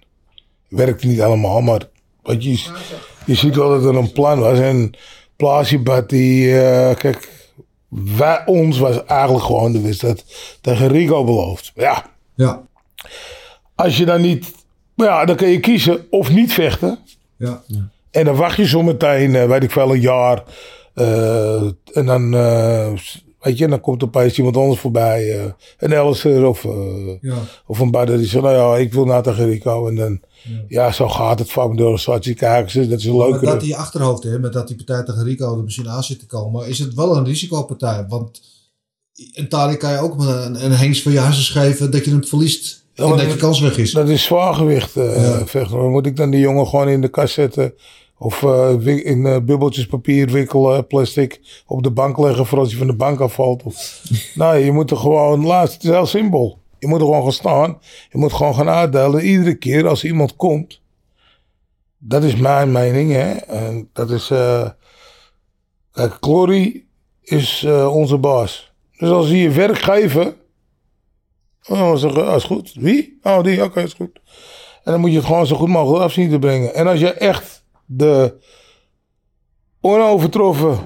[0.76, 1.82] Werkte niet allemaal, maar
[2.22, 2.66] wat je,
[3.26, 4.60] je ziet wel dat er een plan was.
[4.60, 4.92] En
[5.36, 7.30] Plasibat, die, eh, kijk,
[7.90, 10.26] wij, ons was eigenlijk gewoon de wedstrijd
[10.62, 11.72] tegen Rico beloofd.
[11.76, 12.62] Ja, Ja,
[13.76, 14.54] als je dan niet,
[14.96, 17.00] ja, dan kun je kiezen of niet vechten.
[17.38, 17.64] ja.
[18.12, 20.44] En dan wacht je zo meteen, eh, weet ik veel, een jaar.
[20.94, 21.62] Eh,
[21.94, 22.34] en dan,
[23.46, 25.40] weet je, dan komt er opeens iemand anders voorbij.
[25.40, 25.46] eh,
[25.78, 26.72] een Elliser of, eh,
[27.22, 27.36] ja.
[27.68, 29.88] of een Badder die zegt, nou ja, ik wil naar tegen Rico.
[29.88, 30.20] En dan,
[30.68, 32.36] ja, zo gaat het vaak de organisatie.
[32.70, 33.46] ze, dat is een Maar leuke.
[33.46, 36.26] dat die achterhoofd, hè, met dat die partij tegen Rico er misschien aan zit te
[36.26, 38.06] komen, is het wel een risicopartij?
[38.08, 38.42] Want
[39.34, 42.24] in Tali kan je ook een, een hengst van je hartjes geven dat je hem
[42.26, 43.92] verliest Ja, en dat je kans weg is.
[43.92, 45.46] Dat is zwaargewicht eh Ja.
[45.46, 45.90] vechten.
[45.92, 47.74] Moet ik dan die jongen gewoon in de kast zetten?
[48.26, 52.78] Of eh, in eh, bubbeltjes papier wikkelen, plastic, op de bank leggen voor als hij
[52.78, 53.64] van de bank afvalt?
[53.64, 54.02] Of...
[54.36, 56.60] nee, je moet er gewoon, laatst, het is heel simpel.
[56.80, 57.80] Je moet er gewoon gaan staan.
[58.12, 59.26] Je moet gewoon gaan uitdelen.
[59.26, 60.82] Iedere keer als iemand komt.
[61.98, 63.32] Dat is mijn mening, hè.
[63.32, 64.70] En dat is, eh
[65.92, 66.86] kijk, Glory
[67.22, 68.74] is onze baas.
[68.98, 70.36] Dus als hij je werk geven,
[71.68, 72.74] Oh, we, ah, is goed.
[72.74, 73.20] Wie?
[73.24, 74.20] Oh, die, oké, is goed.
[74.84, 76.74] En dan moet je het gewoon zo goed mogelijk af zien te brengen.
[76.76, 78.34] En als je echt de
[79.82, 80.78] onovertroffen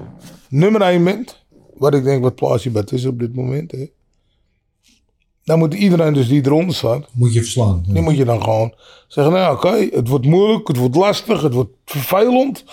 [0.49, 1.45] nummer 1 bent,
[1.77, 3.85] wat ik denk wat Plaatsje Bed is op dit moment, hè,
[5.43, 7.83] dan moet iedereen dus die eronder staat, Moet je verslaan.
[7.87, 7.93] Ja.
[7.93, 8.73] die moet je dan gewoon
[9.07, 12.63] zeggen, nou oké, het wordt moeilijk, het wordt lastig, het wordt vervelend.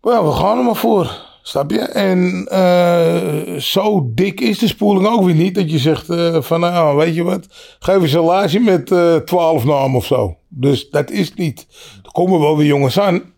[0.00, 1.24] Maar ja, we gaan er maar voor.
[1.46, 1.78] Snap je?
[1.78, 6.60] En eh, zo dik is de spoeling ook weer niet dat je zegt eh, van
[6.60, 7.46] nou weet je wat,
[7.78, 10.36] geef eens een lijstje met eh 12 namen of zo.
[10.48, 11.66] Dus dat is niet.
[12.04, 13.34] Er komen wel weer jongens aan.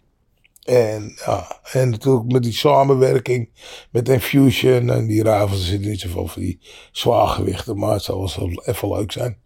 [0.64, 3.50] En ja, en natuurlijk met die samenwerking
[3.90, 6.60] met Infusion en die Ravens zitten niet zoveel van die
[6.92, 9.38] zwaargewichten, maar het zou wel even leuk zijn.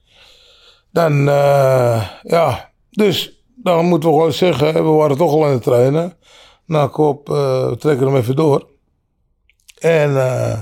[0.92, 1.24] Dan,
[2.22, 6.16] ja, dus dan moeten we gewoon zeggen, we waren toch al aan het trainen.
[6.66, 8.68] Nou, kop, eh, we trekken hem even door.
[9.78, 10.60] En eh,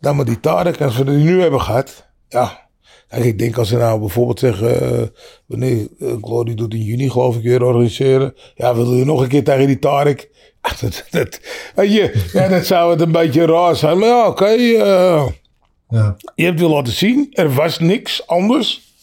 [0.00, 2.62] dan met die Tarek, en als we die nu hebben gehad, ja.
[3.08, 5.06] Kijk, ik denk als ze nou bijvoorbeeld zeggen, eh,
[5.46, 5.88] wanneer
[6.22, 8.34] Glory doet in juni geloof ik weer organiseren.
[8.54, 10.30] Ja, wil je nog een keer tegen die Tarek?
[10.60, 11.40] Ach, dat, dat,
[11.74, 13.98] weet je, ja, dat zou het een beetje raar zijn.
[13.98, 16.16] Maar ja, oké, Ja.
[16.34, 17.28] je hebt het laten zien.
[17.32, 18.93] Er was niks anders.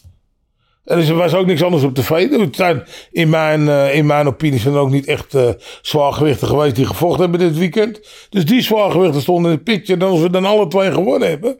[0.84, 2.30] Er is- er was ook niks anders op tv.
[2.30, 5.48] Het zijn in mijn, eh, in mijn opinie zijn er ook niet echt eh
[5.82, 8.00] zwaargewichten geweest die gevochten hebben dit weekend.
[8.30, 10.00] Dus die zwaargewichten stonden in de picture.
[10.00, 11.58] En als we dan alle twee gewonnen hebben.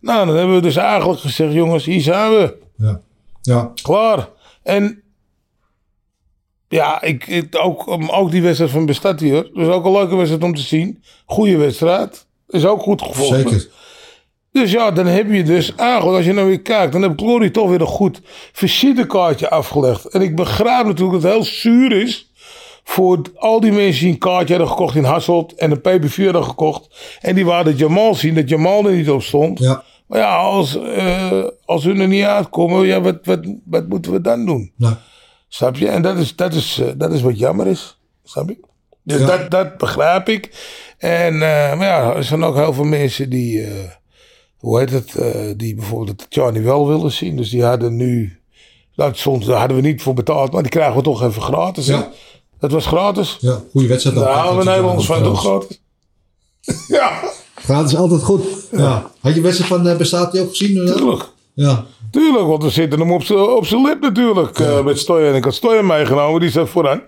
[0.00, 2.56] Nou, dan hebben we dus eigenlijk gezegd, jongens, hier zijn we.
[2.76, 3.00] Ja.
[3.42, 3.72] Ja.
[3.82, 4.28] Klaar.
[4.62, 5.02] En
[6.68, 9.50] ja, ik, ik- ook, ook die wedstrijd van Bestad hier.
[9.54, 11.02] Dus ook een leuke wedstrijd om te zien.
[11.26, 12.26] Goede wedstrijd.
[12.48, 13.38] Is ook goed gevonden.
[13.50, 13.68] Zeker.
[14.56, 17.50] Dus ja, dan heb je dus eigenlijk, als je nou weer kijkt, dan heb Glory
[17.50, 18.20] toch weer een goed
[18.52, 20.04] visitekaartje afgelegd.
[20.04, 22.30] En ik begrijp natuurlijk dat het heel zuur is
[22.84, 26.44] voor al die mensen die een kaartje hadden gekocht in Hasselt en een pay-per-view hadden
[26.44, 26.88] gekocht.
[27.20, 29.58] En die waren Jamal zien, dat Jamal er niet op stond.
[29.58, 29.82] Ja.
[30.06, 34.20] Maar ja, als, eh, als hun er niet uitkomen, ja, wat, wat, wat moeten we
[34.20, 34.72] dan doen?
[35.48, 35.88] Snap je?
[35.88, 37.98] En dat is, dat is, eh, dat is wat jammer is.
[38.24, 38.56] Snap je?
[39.02, 39.26] Dus Ja.
[39.26, 40.50] dat, dat begrijp ik.
[40.98, 43.66] En eh, maar ja, er zijn ook heel veel mensen die,
[44.66, 47.36] hoe heet het, eh, die bijvoorbeeld het Johnny wel willen zien.
[47.36, 48.38] Dus die hadden nu,
[48.96, 51.86] dat soms daar hadden we niet voor betaald, maar die krijgen we toch even gratis.
[51.86, 52.10] Ja.
[52.60, 53.36] Dat was gratis.
[53.40, 54.16] ja, goede wedstrijd.
[54.16, 55.80] Houden we Nederlanders van, toch gratis?
[56.98, 57.22] ja,
[57.54, 58.44] Gratis is altijd goed.
[58.70, 59.10] Ja.
[59.20, 60.68] Had je wedstrijd van uh, Bestati ook gezien?
[60.68, 60.96] inderdaad?
[60.96, 61.28] tuurlijk.
[61.54, 61.84] Ja.
[62.10, 63.24] Tuurlijk, want we zitten hem op
[63.66, 64.58] zijn lip natuurlijk.
[64.58, 65.34] eh, met Stoyan.
[65.34, 67.02] Ik had Stoyan meegenomen, die zat vooraan.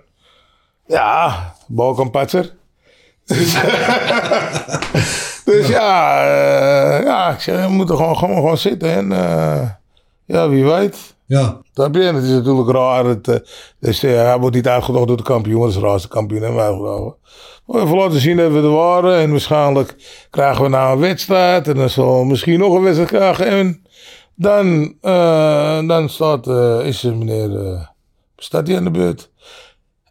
[0.86, 2.54] Ja, Balkanpatser.
[5.48, 8.90] Dus, ja, eh, ja, ik zeg, we moeten gewoon, gewoon, gewoon zitten.
[8.90, 9.68] En eh,
[10.24, 11.16] ja, wie weet.
[11.26, 11.60] Ja.
[11.72, 12.02] Snap je?
[12.02, 13.04] En het is natuurlijk raar.
[13.04, 13.36] Het, eh,
[13.80, 15.60] dus, hij wordt niet uitgedaagd door de kampioen.
[15.60, 17.16] Dat is de raarste kampioen hebben we uitgedaagd.
[17.66, 19.18] Maar even laten zien dat we er waren.
[19.18, 19.96] En waarschijnlijk
[20.30, 21.68] krijgen we nou een wedstrijd.
[21.68, 23.46] En dan zal misschien nog een wedstrijd krijgen.
[23.46, 23.82] En
[24.34, 24.94] dan,
[25.88, 26.46] dan staat,
[26.84, 27.90] is er meneer...
[28.36, 29.30] staat hij aan de beurt.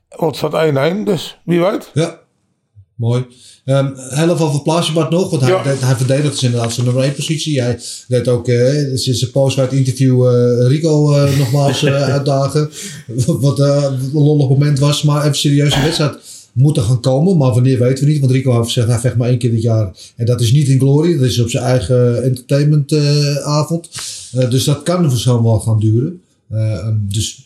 [0.10, 1.04] Want het staat 1-1.
[1.04, 1.92] Dus wie weet.
[1.94, 2.20] Ja.
[2.96, 3.28] Mooi.
[3.68, 5.64] Ehm heel even over Plaatjebad nog, want hij, Ja.
[5.64, 7.62] deed- hij verdedigt dus inderdaad zijn nummer 1 positie.
[7.62, 12.70] Hij deed ook eh sinds zijn post het interview eh, Rico eh, nogmaals uitdagen.
[13.26, 16.16] Wat een lollig moment was, maar even serieus, een wedstrijd
[16.54, 18.20] moet er gaan komen, maar wanneer weten we niet.
[18.20, 19.92] Want Rico heeft gezegd, hij vecht maar één keer dit jaar.
[20.16, 23.90] En dat is niet in Glory, dat is op zijn eigen entertainmentavond.
[24.50, 26.22] Dus dat kan zo wel gaan duren.
[26.50, 27.46] Eh, dus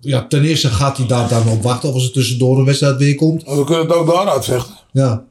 [0.00, 2.96] ja, ten eerste gaat hij daar dan op wachten of als er tussendoor een wedstrijd
[2.96, 3.42] weer komt.
[3.44, 4.74] We kunnen het ook daaruit vechten.
[4.92, 5.24] Ja.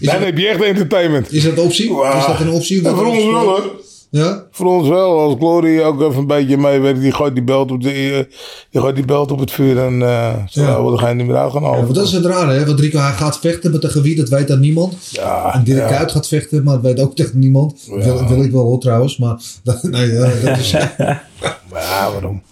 [0.00, 1.32] Is, Dan dat, heb je echt entertainment.
[1.32, 1.84] is dat een optie?
[1.90, 2.82] Is dat een optie?
[2.82, 3.84] Voor ons wel hoor.
[4.10, 4.46] Ja?
[4.50, 7.82] Voor ons wel, als Glory ook even een beetje meewerkt, die gooit die belt op,
[7.82, 8.34] de, eh,
[8.70, 10.80] die gooit die belt op het vuur en uh, zo Ja.
[10.80, 11.68] worden ga je niet meer uit gaan ja.
[11.68, 11.82] halen.
[11.82, 12.66] Want dat is het rare, hè?
[12.66, 14.94] Want Rico hij gaat vechten met een gewiet, dat weet dan niemand.
[15.10, 15.96] ja, En Dirk ja.
[15.96, 17.88] Kuyt gaat vechten, maar dat weet ook tegen niemand.
[17.88, 19.40] Wil, wil ik wel hoor trouwens, maar...
[19.82, 21.22] nee, ja, dat is, Ja,
[21.68, 22.42] waarom?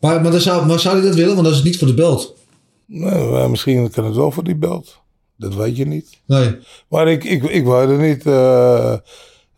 [0.00, 1.34] maar, maar, dan zou, maar zou hij dat willen?
[1.34, 2.34] Want dat is niet voor de belt.
[2.86, 5.00] Nou, eh, misschien kan het wel voor die belt.
[5.38, 6.20] Dat weet je niet.
[6.26, 6.56] Nee.
[6.88, 8.26] Maar ik, ik, ik weet het niet.
[8.26, 8.94] eh.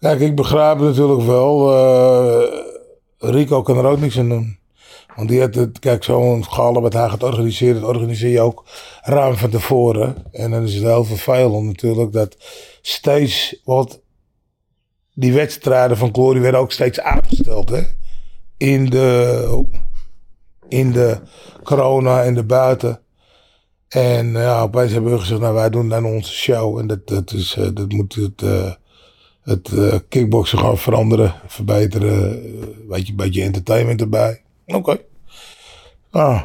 [0.01, 1.73] kijk, ik begrijp natuurlijk wel.
[1.73, 2.59] eh,
[3.19, 4.59] Rico kan er ook niks aan doen.
[5.17, 8.65] Want die had het, kijk, zo'n gala wat hij gaat organiseren, dat organiseer je ook
[9.03, 10.15] ruim van tevoren.
[10.33, 12.37] En dan is het heel vervelend natuurlijk dat
[12.83, 14.01] steeds wat
[15.15, 17.69] die wedstrijden van Glory werden ook steeds uitgesteld.
[17.69, 17.83] Hè?
[18.57, 19.65] In de,
[20.69, 21.19] in de
[21.63, 23.01] corona en de buiten.
[23.91, 26.79] En eh, ja, opeens hebben we gezegd, nou wij doen dan onze show.
[26.79, 28.73] En dat, dat, is, eh, dat moet het, eh,
[29.43, 29.71] het
[30.09, 32.43] kickboksen gaan veranderen, verbeteren.
[32.89, 34.43] weet je, een beetje entertainment erbij.
[34.67, 35.01] Oké.
[36.11, 36.41] Nou.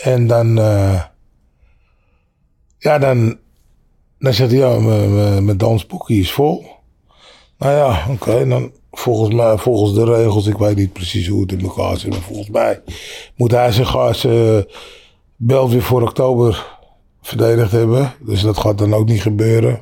[0.00, 1.02] En dan, eh,
[2.78, 3.38] ja, dan,
[4.18, 4.78] dan zegt hij, ja,
[5.40, 6.66] mijn- dansboekje is vol.
[7.58, 11.52] Nou ja, oké, dan volgens mij, volgens de regels, ik weet niet precies hoe het
[11.52, 12.82] in elkaar zit, maar volgens mij
[13.36, 14.58] moet hij gas eh
[15.40, 16.66] belt weer voor oktober
[17.22, 18.12] verdedigd hebben.
[18.20, 19.80] Dus dat gaat dan ook niet gebeuren.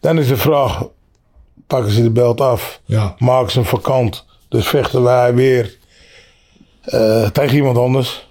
[0.00, 0.84] Dan is de vraag,
[1.66, 3.14] pakken ze de belt af, Ja.
[3.18, 5.76] maken ze hem vakant, dus vechten wij weer
[6.82, 8.28] eh, tegen iemand anders.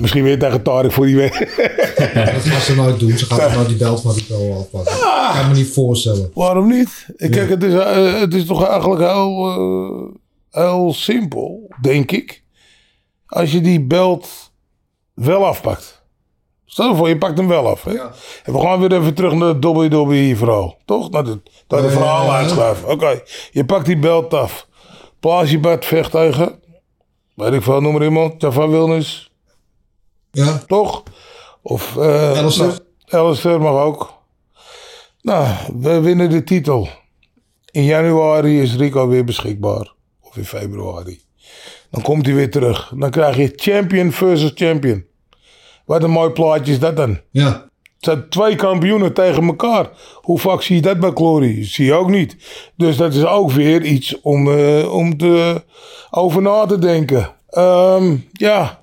[0.00, 1.32] Misschien weer tegen Tarek voor die week.
[2.14, 3.18] Dat gaan ze nooit doen.
[3.18, 4.92] Ze gaan nou die belt van Rico afpakken.
[4.94, 6.30] Ik kan me niet voorstellen.
[6.34, 7.06] Waarom niet?
[7.16, 9.48] Ik Kijk, het is, eh, het is toch eigenlijk heel,
[10.50, 12.42] eh, heel simpel, denk ik.
[13.26, 14.28] Als je die belt
[15.14, 16.02] wel afpakt.
[16.64, 17.84] Stel je voor, je pakt hem wel af.
[17.84, 17.90] Hè?
[18.44, 20.78] En we gaan weer even terug naar het WWE verhaal.
[20.84, 21.10] Toch?
[21.10, 22.88] Naar de, naar de verhaal uitschuiven.
[22.88, 24.66] Oké, je pakt die belt af.
[25.20, 26.60] Plaats je bed, vecht tegen.
[27.34, 28.40] Weet ik veel, noem maar iemand.
[28.40, 29.32] Java Wilnis.
[30.30, 30.58] Ja.
[30.66, 31.02] Toch?
[31.62, 32.78] Of eh Alistair.
[33.06, 34.12] nou, Alistair mag ook.
[35.22, 36.88] Nou, we winnen de titel.
[37.70, 39.92] In januari is Rico weer beschikbaar.
[40.20, 41.23] Of in februari.
[41.94, 42.92] Dan komt hij weer terug.
[42.96, 45.04] Dan krijg je champion versus champion.
[45.84, 47.20] Wat een mooi plaatje is dat dan.
[47.30, 47.46] Ja.
[47.46, 49.88] Het zijn twee kampioenen tegen elkaar.
[50.14, 51.64] Hoe vaak zie je dat bij Glory?
[51.64, 52.36] Zie je ook niet.
[52.76, 55.62] Dus dat is ook weer iets om, eh, om te,
[56.10, 57.34] over na te denken.
[57.48, 58.82] Ehm, ja,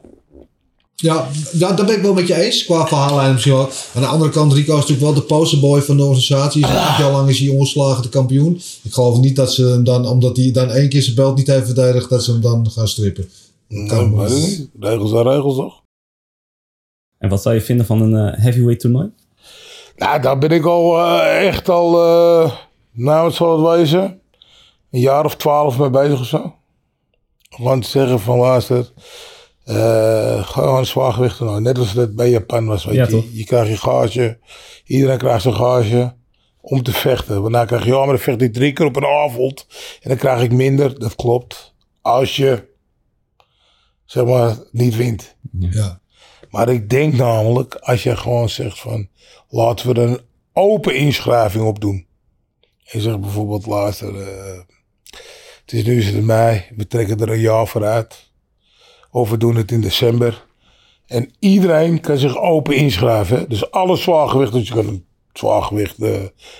[1.01, 2.65] Ja, da- daar ben ik wel met je eens.
[2.65, 3.69] Qua verhaallijn misschien wel.
[3.95, 6.61] Aan de andere kant, Rico is natuurlijk wel de posterboy van de organisatie.
[6.63, 8.61] Is acht jaar lang is hij ongeslagen de kampioen.
[8.83, 11.47] Ik geloof niet dat ze hem dan, omdat hij dan één keer zijn belt niet
[11.47, 13.29] heeft verdedigd, dat ze hem dan gaan strippen.
[13.67, 14.67] Nou, weet ik niet.
[14.79, 15.81] Regels zijn regels toch?
[17.17, 19.09] En wat zou je vinden van een eh, heavyweight toernooi?
[19.95, 22.51] Nou, daar ben ik al eh, echt al, eh,
[22.91, 24.19] nou wat zal het wezen,
[24.91, 26.55] een jaar of twaalf mee bezig of zo.
[27.49, 28.91] Gewoon te zeggen van luister,
[29.63, 31.61] eh gewoon zwaargewicht toernooi.
[31.61, 33.37] Net als het bij Japan was, weet Ja, je.
[33.37, 34.39] Je krijgt je gage,
[34.85, 36.15] iedereen krijgt zijn gage
[36.61, 37.41] om te vechten.
[37.41, 39.67] Want dan krijg je, ja maar dan vecht ik drie keer op een avond
[40.01, 40.99] en dan krijg ik minder.
[40.99, 42.67] Dat klopt, als je,
[44.05, 45.35] zeg maar, niet wint.
[45.59, 45.99] Ja.
[46.49, 49.09] Maar ik denk namelijk, als je gewoon zegt van,
[49.49, 50.21] laten we er een
[50.53, 52.05] open inschrijving op doen.
[52.61, 54.59] En je zegt bijvoorbeeld, luister, eh,
[55.61, 58.30] het is nu is het mei, we trekken er een jaar vooruit.
[59.11, 60.45] Of we doen het in december.
[61.07, 63.37] En iedereen kan zich open inschrijven.
[63.37, 63.47] hè.
[63.47, 66.15] Dus alle zwaargewichten, dus je kan een zwaargewicht, eh,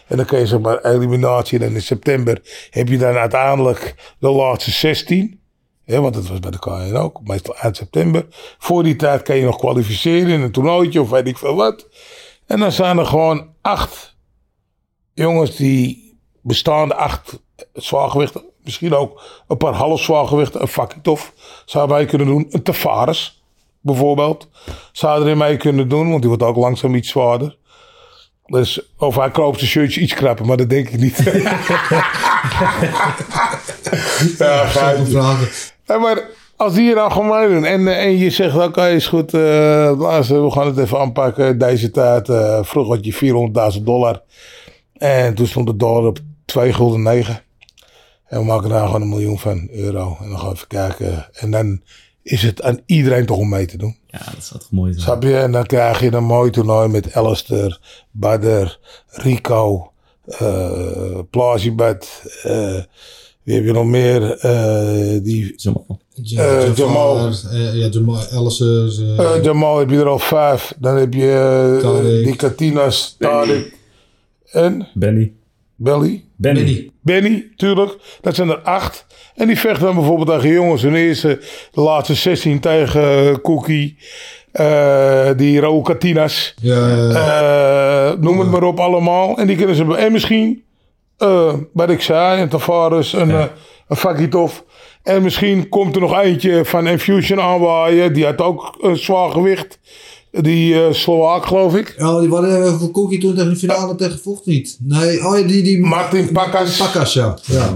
[0.07, 1.59] en dan kan je zeg maar eliminatie.
[1.59, 5.39] En in september heb je dan uiteindelijk de laatste 16.
[5.85, 8.25] Ja, want dat was bij de KN ook, meestal eind september.
[8.57, 11.87] Voor die tijd kan je nog kwalificeren in een toernooitje of weet ik veel wat.
[12.45, 14.15] En dan zijn er gewoon acht
[15.13, 17.39] jongens die bestaande acht
[17.73, 18.43] zwaargewichten.
[18.63, 20.61] Misschien ook een paar half zwaargewichten.
[20.61, 21.27] Een Fakitov
[21.65, 22.47] zou wij kunnen doen.
[22.49, 23.43] Een Tavares
[23.81, 24.47] bijvoorbeeld.
[24.91, 27.57] Zou erin mee kunnen doen, want die wordt ook langzaam iets zwaarder.
[28.45, 31.17] Dus, of hij koopt zijn shirtje iets krapper, maar dat denk ik niet.
[34.37, 35.47] ja, Zoveel vragen.
[35.85, 39.07] ja, maar als die je nou gewoon meedoen en, eh, en je zegt, oké, is
[39.07, 41.57] goed, eh, luister, we gaan het even aanpakken.
[41.57, 44.21] Deze tijd, eh vroeger had je 400.000 dollar.
[44.97, 47.41] En toen stond de dollar op 2 gulden 9.
[48.31, 50.17] En we maken daar gewoon een miljoen van euro.
[50.21, 51.27] En dan gaan we even kijken.
[51.33, 51.81] En dan
[52.23, 53.97] is het aan iedereen toch om mee te doen.
[54.07, 55.03] Ja, dat zou toch mooi zijn.
[55.03, 55.37] Snap je?
[55.37, 57.79] En dan krijg je een mooi toernooi met Alistair,
[58.11, 59.91] Badr, Rico,
[60.41, 61.19] uh,
[62.43, 62.83] eh
[63.43, 64.37] wie heb je nog meer?
[64.37, 65.99] Eh, die Jamal.
[66.13, 67.29] Ja, Jamal.
[67.51, 70.73] ja, Jamal eh, Eh, Jamal heb je er al vijf.
[70.79, 73.73] Dan heb je die Katinas, Tariq
[74.51, 75.33] en Benny.
[75.75, 76.25] Belly.
[76.35, 76.63] Benny.
[76.63, 76.90] Benny.
[77.01, 77.97] Benny, tuurlijk.
[78.21, 79.05] Dat zijn er acht.
[79.35, 80.81] En die vechten dan bijvoorbeeld tegen jongens.
[80.81, 81.39] Hun eerste,
[81.71, 83.97] de laatste 16 tegen eh, Cookie.
[84.51, 86.53] eh, die Raúl Katinas.
[86.61, 88.11] Ja, ja, ja.
[88.11, 89.37] Eh, noem het maar op allemaal.
[89.37, 89.95] En die kunnen ze...
[89.97, 90.63] En misschien,
[91.17, 93.43] eh, wat ik zei, een Tavares, een, eh,
[93.87, 94.53] een Fakitov.
[95.03, 98.13] En misschien komt er nog eentje van Infusion aanwaaien.
[98.13, 99.79] Die had ook een zwaar gewicht.
[100.31, 101.95] Die eh Slovaak, geloof ik.
[101.99, 104.77] Oh, die waren even voor Cookie toen tegen de finale tegen vocht niet.
[104.79, 105.63] Nee, oh ja, die...
[105.63, 106.77] die Martin Pakkas.
[106.77, 107.37] Pakkas, ja.
[107.45, 107.69] ja.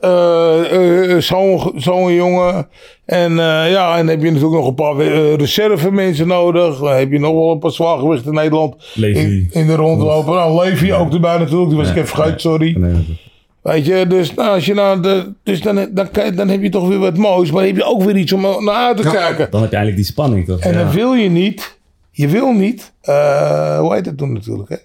[0.00, 2.68] Eh, eh, Zo'n zo'n jongen.
[3.04, 6.78] En eh, ja, en heb je natuurlijk nog een paar eh, reserve mensen nodig.
[6.78, 8.74] Dan heb je nog wel een paar zwaargewichten in Nederland.
[8.94, 9.20] Levi.
[9.20, 10.34] In, in de rondlopen.
[10.34, 11.68] Nou, Levi ook erbij natuurlijk.
[11.68, 12.74] Die was ik even vergeten, sorry.
[12.78, 13.20] Nee, nee, nee.
[13.62, 16.68] Weet je, dus, nou, als je nou de, dus dan, dan, kan- dan heb je
[16.68, 17.50] toch weer wat moois.
[17.50, 19.46] Maar dan heb je ook weer iets om naar uit te kijken.
[19.50, 20.58] Dan heb je eigenlijk die spanning toch?
[20.60, 20.78] En Ja.
[20.82, 21.78] dan wil je niet,
[22.12, 24.76] je wil niet, eh, hoe heet het toen natuurlijk, hè?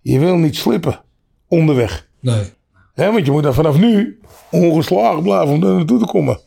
[0.00, 1.00] Je wil niet slippen
[1.48, 2.08] onderweg.
[2.20, 2.44] Nee.
[2.94, 6.40] Hè, want je moet dan vanaf nu ongeslagen blijven om daar naartoe te komen.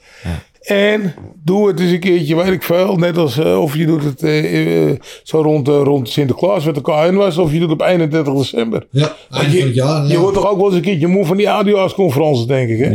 [0.65, 2.95] En doe het eens een keertje, weet ik veel.
[2.95, 6.75] Net als eh, of je doet het eh, eh, zo rond, eh, rond Sinterklaas, wat
[6.75, 7.38] de KN was.
[7.38, 8.88] Of je doet het op 31 december.
[8.89, 10.08] Ja, eind van het jaar.
[10.08, 12.80] Je wordt toch ook wel eens een keertje moe van die ADO's-conferences, denk ik.
[12.80, 12.89] Hè?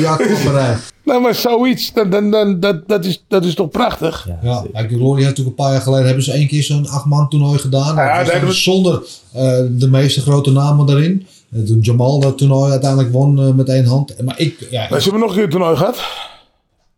[0.00, 0.76] Ja, klopperij.
[1.04, 4.26] Nou, maar zoiets, dan, dan, dan, dat, dat, is, dat is toch prachtig?
[4.28, 7.28] Ja, Ja, kijk, heeft natuurlijk een paar jaar geleden hebben ze één keer zo'n acht-man
[7.28, 7.94] toernooi gedaan.
[7.94, 9.02] Ja, Dat was daar dan hebben we- Zonder
[9.32, 11.26] eh, de meeste grote namen daarin.
[11.54, 14.22] Eh, toen Jamal dat toernooi uiteindelijk won eh, met één hand.
[14.22, 15.98] Maar ik, ja, Maar ze hebben nog een keer een toernooi gehad.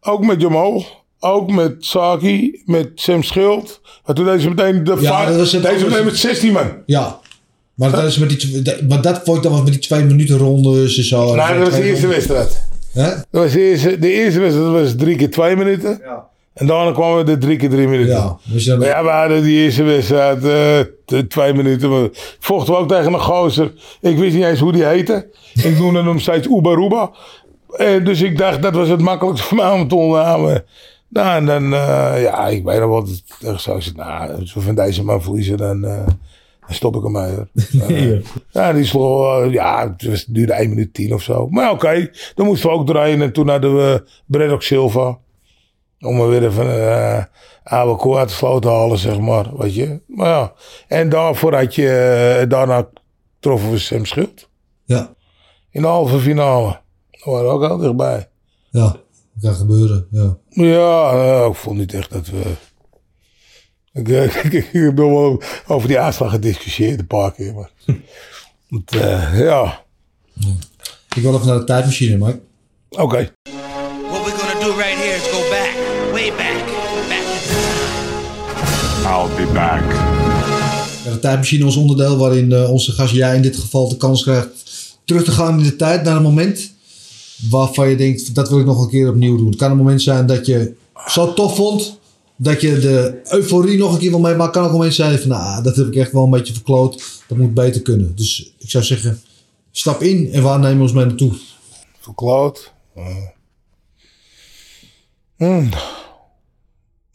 [0.01, 0.85] Ook met Jamal.
[1.21, 2.63] Ook met Saki.
[2.65, 3.81] Met Sam Schild.
[4.07, 6.73] Maar toen deden ze meteen de Ja, dat was het Deze meteen met 16 man.
[6.87, 7.21] ja.
[7.75, 10.39] Maar dat, is met die, maar dat vond ik dan was met die twee minuten
[10.39, 11.35] rondes en zo.
[11.35, 12.63] Nee, dat was de eerste wedstrijd.
[12.93, 13.11] Hè?
[13.11, 16.01] Dat was de, eerste, de eerste wedstrijd was drie keer twee minuten.
[16.57, 18.15] En daarna kwamen we de drie keer drie minuten.
[18.15, 21.91] Ja, dus dan, ja, we hadden die eerste wedstrijd eh, twee minuten.
[21.91, 22.09] Maar
[22.41, 23.73] vochten we ook tegen een gozer.
[24.01, 25.29] Ik wist niet eens hoe die heette.
[25.55, 27.11] Ik noemde hem steeds Oeba Ruba.
[27.77, 30.65] En dus ik dacht, dat was het makkelijkste voor mij om te.
[31.09, 33.23] Nou, en dan, eh, ja, ik weet nog wat.
[33.41, 35.97] Ik zo zit, nou, als we van deze man verliezen, dan, eh,
[36.67, 37.03] dan stop ik.
[37.03, 37.49] Hoor.
[37.89, 38.19] Eh,
[38.51, 41.49] ja, die sloeg, eh, ja, het was- duurde 1 minuut 10 of zo.
[41.49, 43.23] Maar oké, dan moesten we ook draaien.
[43.23, 45.19] En toen hadden we Bredok Silva.
[46.01, 47.25] Om er weer even uh,
[47.65, 49.57] oude koe uit de sloot te halen, zeg maar.
[49.57, 50.01] Weet je.
[50.07, 50.53] Maar ja.
[50.89, 51.89] En daarvoor had je,
[52.41, 52.89] eh, daarna
[53.41, 54.49] troffen we Sam Schild.
[54.85, 55.15] ja,
[55.71, 56.81] In de halve finale.
[57.11, 58.29] Daar waren we ook al dichtbij.
[58.71, 58.97] ja.
[59.39, 60.37] Dat kan gebeuren, ja.
[60.49, 62.43] Ja, eh, ik vond niet echt dat we...
[63.93, 64.09] Ik,
[64.45, 67.55] ik, ik heb wel over die aanslag gediscussieerd een paar keer.
[67.55, 67.71] Maar...
[68.69, 69.85] Want, eh, ja,
[71.15, 72.41] Ik wil even naar de tijdmachine, Mike.
[72.91, 73.31] oké.
[79.17, 79.93] I'll be back.
[81.05, 84.23] Ja, de tijdmachine was onderdeel waarin eh, onze gast, jij in dit geval, de kans
[84.23, 84.49] krijgt
[85.05, 86.73] terug te gaan in de tijd naar een moment
[87.51, 89.47] waarvan je denkt, dat wil ik nog een keer opnieuw doen.
[89.47, 90.75] Het kan een moment zijn dat je
[91.07, 91.99] zo tof vond,
[92.37, 94.45] dat je de euforie nog een keer wil meemaken.
[94.45, 96.53] Het kan ook een moment zijn van, nou, dat heb ik echt wel een beetje
[96.53, 97.23] verkloot.
[97.29, 98.17] Dat moet beter kunnen.
[98.17, 99.21] Dus ik zou zeggen,
[99.71, 101.33] stap in en waar nemen we ons mee naartoe?
[102.01, 102.73] verkloot.
[102.97, 103.17] Uh,
[105.37, 105.69] hmm.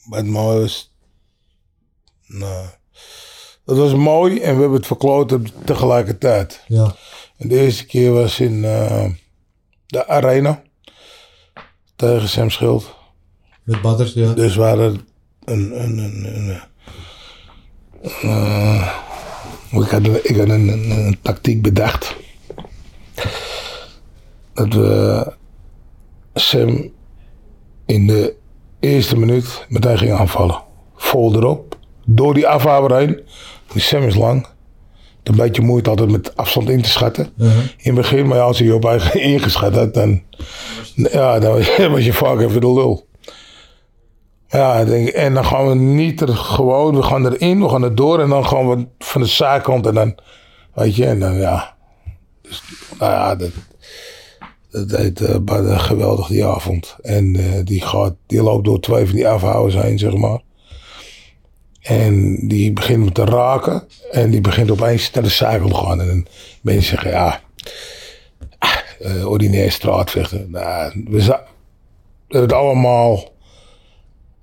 [0.06, 0.91] Maar het mooie is...
[2.34, 2.66] Nou,
[3.66, 6.64] dat was mooi en we hebben het verkloot tegelijkertijd.
[6.68, 6.96] Ja,
[7.38, 9.06] En de eerste keer was in eh,
[9.88, 10.62] de Arena.
[11.96, 12.96] Tegen Sam Schild.
[13.64, 14.34] met Badder, ja.
[14.34, 15.08] Dus we hadden
[15.44, 15.84] een...
[15.84, 16.62] een, een, een,
[18.22, 19.00] eh,
[19.72, 22.16] ik had, een, ik had een, een, een tactiek bedacht.
[24.54, 25.34] Dat we
[26.34, 26.92] Sam
[27.86, 28.36] in de
[28.80, 30.64] eerste minuut meteen gingen aanvallen.
[30.96, 31.80] Vol erop.
[32.16, 33.20] Door die afhouwer heen.
[33.74, 34.48] Die Sam is lang.
[35.24, 37.30] Een beetje moeite altijd met afstand in te schatten.
[37.38, 37.58] Uh-huh.
[37.58, 40.22] In het begin, maar ja, als hij je op eigen ingeschat had, dan,
[40.96, 43.08] ja, dan was je- je vaak even de lul.
[44.48, 47.84] Ja, ik denk, en dan gaan we niet er gewoon, we gaan erin, we gaan
[47.84, 50.16] er door en dan gaan we van de zijkant en dan,
[50.74, 51.76] weet je, en dan ja.
[52.42, 52.64] Dus,
[53.00, 53.50] nou ja, dat,
[54.72, 56.96] dat deed Badr geweldig die avond.
[57.02, 60.42] En eh, die, gaat, die loopt door twee van die afhouders heen, zeg maar.
[61.82, 63.84] En die begint me te raken.
[64.12, 66.02] En die begint opeens naar de zijkant te gaan.
[66.02, 66.28] En
[66.62, 67.42] mensen zeggen, ja,
[68.58, 70.48] ah, eh, ordinair straatvechten.
[70.52, 71.48] Nou, we, hebben
[72.28, 73.34] het allemaal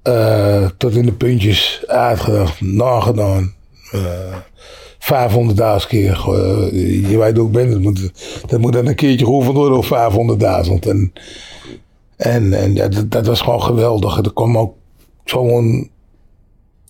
[0.03, 3.55] eh, tot in de puntjes uitgedacht, nagedaan.
[3.91, 4.37] Eh
[5.09, 6.25] 500.000 keer.
[7.11, 7.71] je weet hoe ik ben.
[7.71, 8.13] Dat moet,
[8.47, 9.85] dat moet dan een keertje geoefend worden op
[10.69, 10.89] 500.000.
[10.89, 11.13] En,
[12.17, 14.17] en, en dat, dat was gewoon geweldig.
[14.17, 14.75] Er kwam ook
[15.25, 15.91] zo'n...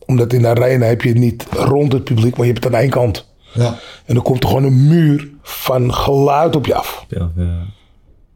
[0.09, 2.75] Omdat in de arena heb je het niet rond het publiek, maar je hebt het
[2.75, 3.29] aan één kant.
[3.55, 7.05] Ja, En dan komt er gewoon een muur van geluid op je af.
[7.09, 7.65] Ja, ja.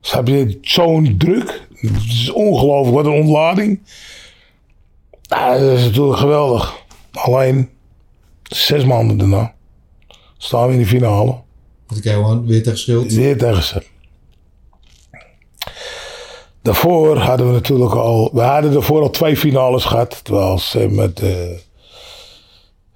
[0.01, 1.67] Dus heb je zo'n druk.
[1.75, 3.81] Het is ongelooflijk, wat een ontlading.
[5.23, 6.75] Ja, dat is natuurlijk geweldig.
[7.13, 7.69] Alleen
[8.43, 9.55] zes maanden daarna
[10.39, 11.41] staan we in de finale.
[11.87, 13.13] dat ik gewoon weer tegen schild.
[13.13, 13.83] Weer tegen ze.
[16.63, 18.31] Daarvoor hadden we natuurlijk al...
[18.33, 20.25] We hadden daarvoor al twee finales gehad.
[20.25, 21.21] Terwijl ze met...
[21.21, 21.31] eh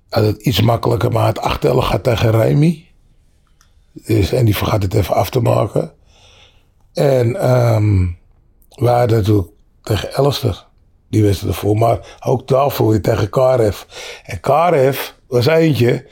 [0.08, 2.86] het iets makkelijker, maar het achtellen gaat tegen Remy.
[3.92, 5.92] Dus, en die vergat het even af te maken.
[6.92, 8.06] En ehm
[8.76, 9.48] we hadden natuurlijk
[9.82, 10.64] tegen Elster.
[11.08, 11.76] Die wedstrijd ervoor.
[11.76, 13.82] Maar ook daarvoor weer tegen Karev.
[14.24, 16.06] En Karev was eentje...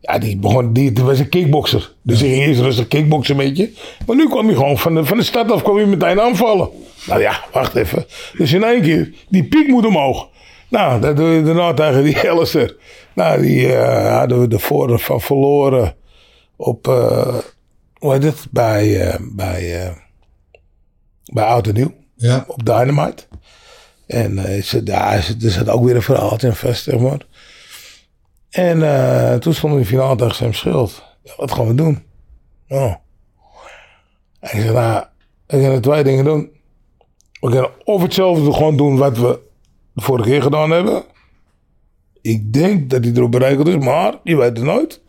[0.00, 1.92] Ja, die begon, die, was een kickbokser.
[2.02, 3.72] Dus hij ging eerst rustig kickboksen met je.
[4.06, 6.68] Maar nu kwam hij gewoon van de, van de start af kwam hij meteen aanvallen.
[7.08, 8.06] Nou ja, wacht even.
[8.36, 10.28] Dus in één keer, die piek moet omhoog.
[10.68, 12.76] Nou, dat doe je daarna tegen die Elster.
[13.14, 15.94] Nou, die eh, hadden we ervoor van verloren
[16.56, 17.34] op, eh,
[17.98, 19.92] hoe heet het, bij, eh, bij,
[21.32, 23.22] bij Oud en Nieuw Ja, op Dynamite.
[24.06, 27.18] En ze, daar is- er zat ook weer een verhaaltje in vast, zeg maar.
[28.50, 28.78] En
[29.40, 31.02] toen stond in de finale tegen Sam Schild.
[31.22, 32.02] Ja, wat gaan we doen?
[32.68, 32.94] Oh.
[34.40, 35.04] En ik zei, nou,
[35.46, 36.50] we gaan twee dingen doen.
[37.40, 39.38] We kunnen of hetzelfde gewoon doen wat we
[39.92, 41.02] de vorige keer gedaan hebben.
[42.22, 45.00] Ik denk dat hij erop berekend is, maar je weet het nooit.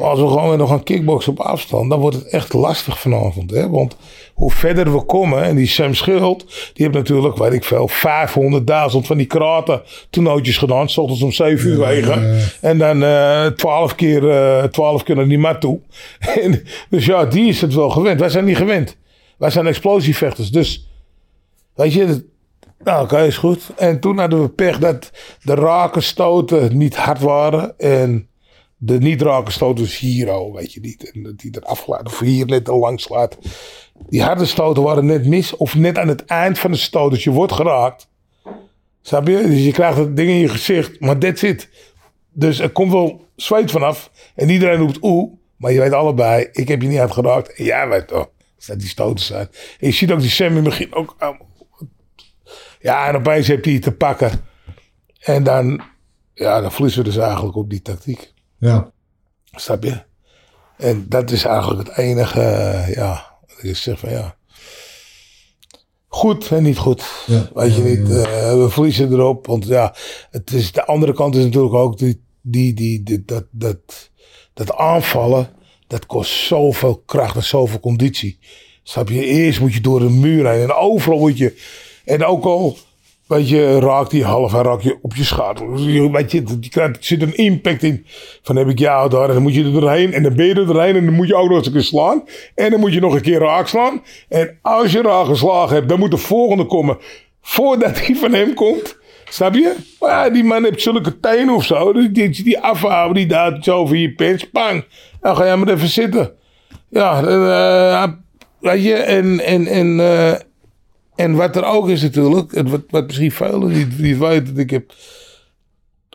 [0.00, 3.00] Maar als we gewoon weer nog gaan kickboksen op afstand, dan wordt het echt lastig
[3.00, 3.50] vanavond.
[3.50, 3.68] Hè?
[3.68, 3.96] Want
[4.34, 9.06] hoe verder we komen, en die Sam Schild, die heeft natuurlijk, weet ik veel, 500.000
[9.06, 10.88] van die kraten toernooitjes gedaan.
[10.88, 12.40] S ochtends om 7 uur wegen.
[12.60, 15.80] En dan eh 12 keer, eh 12 keer naar die mat toe.
[16.42, 18.20] En, dus ja, die is het wel gewend.
[18.20, 18.96] Wij zijn niet gewend.
[19.38, 20.50] Wij zijn explosievechters.
[20.50, 20.89] Dus,
[21.74, 22.24] weet je,
[22.84, 23.70] nou, oké, is goed.
[23.76, 25.10] En toen hadden we pech dat
[25.42, 27.78] de raken stoten niet hard waren.
[27.78, 28.28] En
[28.76, 31.10] de niet raken stoten is hier al, weet je niet.
[31.10, 33.38] En die er afgelaat of hier net te lang slaat.
[34.08, 35.56] Die harde stoten waren net mis.
[35.56, 37.10] Of net aan het eind van de stoot.
[37.10, 38.08] Dus je wordt geraakt.
[39.02, 39.46] Snap je?
[39.46, 41.00] Dus je krijgt dat ding in je gezicht.
[41.00, 41.68] Maar that's it.
[42.32, 44.10] Dus er komt wel zweet vanaf.
[44.34, 45.32] En iedereen roept oeh.
[45.56, 47.54] Maar je weet allebei, ik heb je niet uitgeraakt.
[47.54, 48.28] En jij weet toch,
[48.66, 49.48] dat die stoten zijn.
[49.80, 51.16] En je ziet ook die Sam in het begin ook.
[52.80, 54.30] Ja, en opeens heb hij te pakken.
[55.20, 55.80] En dan,
[56.34, 58.32] ja, dan verliezen we dus eigenlijk op die tactiek.
[58.58, 58.90] ja.
[59.52, 60.02] Snap je?
[60.76, 62.40] En dat is eigenlijk het enige,
[62.94, 64.36] ja, dat ik zeg van ja.
[66.06, 67.04] goed en niet goed.
[67.26, 67.48] Ja.
[67.54, 68.14] Weet je Ja, niet, ja.
[68.24, 69.46] eh, we verliezen erop.
[69.46, 69.94] Want ja,
[70.30, 74.10] het is, de andere kant is natuurlijk ook die, die, die, die- dat, dat,
[74.54, 75.48] dat aanvallen.
[75.86, 78.38] Dat kost zoveel kracht en zoveel conditie.
[78.82, 79.24] Snap je?
[79.24, 80.62] Eerst moet je door een muur heen.
[80.62, 81.62] En overal moet je.
[82.10, 82.76] En ook al.
[83.26, 85.22] Weet je, raakt die half en raak je op je.
[85.92, 86.42] Je- Weet je,
[86.80, 88.06] er zit een impact in.
[88.42, 89.28] Van heb ik jou daar.
[89.28, 90.12] En dan moet je er doorheen.
[90.12, 90.96] En dan ben je er doorheen.
[90.96, 92.22] En dan moet je ook nog eens een keer slaan.
[92.54, 94.02] En dan moet je nog een keer raak slaan.
[94.28, 96.98] En als je raak geslagen hebt, dan moet de volgende komen.
[97.42, 98.98] Voordat die van hem komt.
[99.28, 99.74] Snap je?
[100.00, 101.92] Maar ja, die man heeft zulke tenen of zo.
[101.92, 104.50] Die, die, die afhouden, die daalt zo over je pens.
[104.50, 104.84] Pang.
[105.20, 106.32] Dan ga jij maar even zitten.
[106.88, 108.08] Ja, eh,
[108.60, 108.94] weet je.
[108.94, 110.32] En, en, en, eh,
[111.20, 112.62] en wat er ook is natuurlijk.
[112.68, 114.58] Wat, wat misschien velen niet, niet weten.
[114.58, 114.92] Ik heb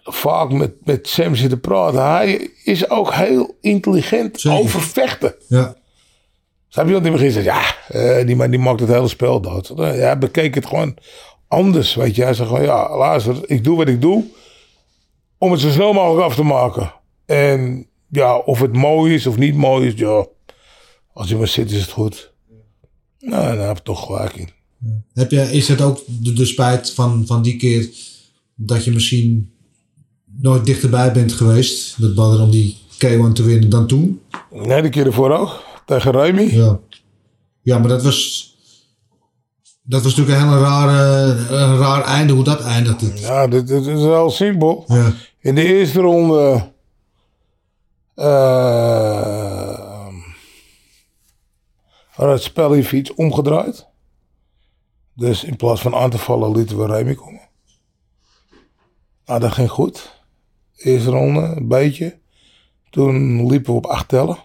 [0.03, 2.11] vaak met, met Sam zitten praten.
[2.11, 4.59] Hij is ook heel intelligent Zeker.
[4.59, 5.35] over vechten.
[5.47, 5.75] Ja.
[6.67, 6.93] Snap je?
[6.93, 9.71] Want in het begin zei ja, eh, die man die maakt het hele spel dood.
[9.75, 10.97] Ja, hij bekeek het gewoon
[11.47, 12.23] anders, weet je.
[12.23, 14.23] Hij zei gewoon, ja, luister, ik doe wat ik doe
[15.37, 16.93] om het zo snel mogelijk af te maken.
[17.25, 20.25] En ja, of het mooi is of niet mooi is, ja,
[21.13, 22.33] als je maar zit is het goed.
[23.19, 24.54] Nou, dan heb je toch gelijk in.
[25.13, 27.89] Heb je, is het ook de, de spijt van, van die keer
[28.55, 29.53] dat je misschien
[30.25, 32.01] nooit dichterbij bent geweest?
[32.01, 34.21] Dat Badr om die K1 te winnen dan toen?
[34.51, 36.55] Nee, de keer ervoor ook, tegen Remy.
[36.55, 36.79] Ja.
[37.61, 38.53] Ja, maar dat was...
[39.87, 43.11] Dat was natuurlijk een hele rare, een raar einde hoe dat eindigde.
[43.15, 44.83] Ja, dit, dit is heel simpel.
[44.87, 45.13] Ja.
[45.39, 46.71] In de eerste ronde.
[48.15, 49.75] eh
[52.15, 53.87] had het spel even iets omgedraaid.
[55.15, 57.49] Dus in plaats van aan te vallen lieten we Remy komen.
[59.25, 60.23] Nou, dat ging goed.
[60.77, 62.19] Eerste ronde, een beetje.
[62.89, 64.37] Toen liepen we op acht tellen.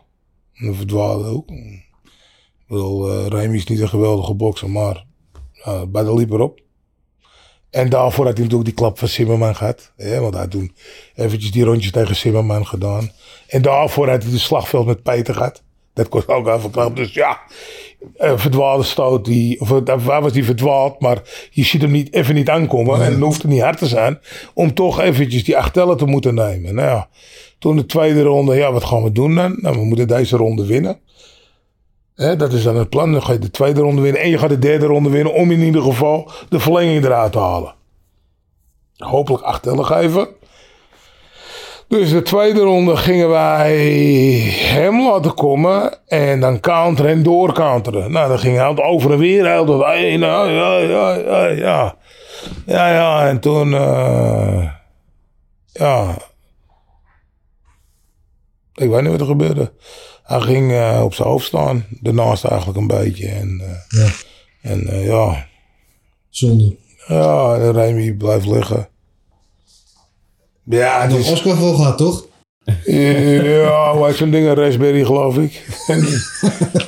[0.54, 1.50] En we ook.
[1.50, 5.04] Ik eh, Remy is niet een geweldige bokser, maar
[5.66, 6.60] uh, bij de liep erop.
[7.70, 9.92] En daarvoor had hij natuurlijk die klap van Zimmerman gehad.
[9.96, 10.74] Hè, want hij had toen
[11.14, 13.10] eventjes die rondjes tegen Zimmerman gedaan.
[13.46, 15.62] En daarvoor had hij de slagveld met Peter gehad.
[15.92, 16.96] Dat kost ook even klap.
[16.96, 17.40] Dus ja,
[18.16, 19.24] een verdwaalde stoot.
[19.24, 21.00] Die, of eh, waar was die verdwaald?
[21.00, 23.02] Maar je ziet hem niet, even niet aankomen.
[23.02, 24.18] En het hoeft er niet hard te zijn.
[24.54, 26.74] Om toch eventjes die acht tellen te moeten nemen.
[26.74, 27.08] Nou ja,
[27.58, 28.56] toen de tweede ronde.
[28.56, 29.58] Ja, wat gaan we doen dan?
[29.60, 31.00] Nou, we moeten deze ronde winnen.
[32.14, 33.12] Hè, dat is dan het plan.
[33.12, 34.22] Dan ga je de tweede ronde winnen.
[34.22, 35.34] En je gaat de derde ronde winnen.
[35.34, 37.74] Om in ieder geval de verlenging eruit te halen.
[38.96, 40.28] Hopelijk acht tellen geven.
[41.90, 43.76] Dus de tweede ronde gingen wij
[44.74, 46.08] hem laten komen.
[46.08, 48.12] En dan counteren en doorcounteren.
[48.12, 49.44] Nou, dan ging hij altijd over en weer.
[49.44, 51.96] Hey, nou, ja, ja, ja, ja.
[52.66, 53.28] Ja, ja.
[53.28, 53.74] En toen...
[53.74, 54.70] eh,
[55.72, 56.16] ja...
[58.74, 59.72] Ik weet niet wat er gebeurde.
[60.22, 61.84] Hij ging eh, op zijn hoofd staan.
[62.00, 63.28] Daarnaast eigenlijk een beetje.
[63.28, 64.08] En, eh, Ja.
[64.62, 65.46] en eh, ja...
[66.28, 66.76] Zonde.
[67.06, 68.88] Ja, en Remy blijft liggen.
[70.64, 71.30] Ja, het is...
[71.30, 72.28] Oscar voor gehad, toch?
[72.84, 74.46] Ja, heet zo'n ding?
[74.46, 75.66] Een raspberry, geloof ik.
[75.86, 76.04] en,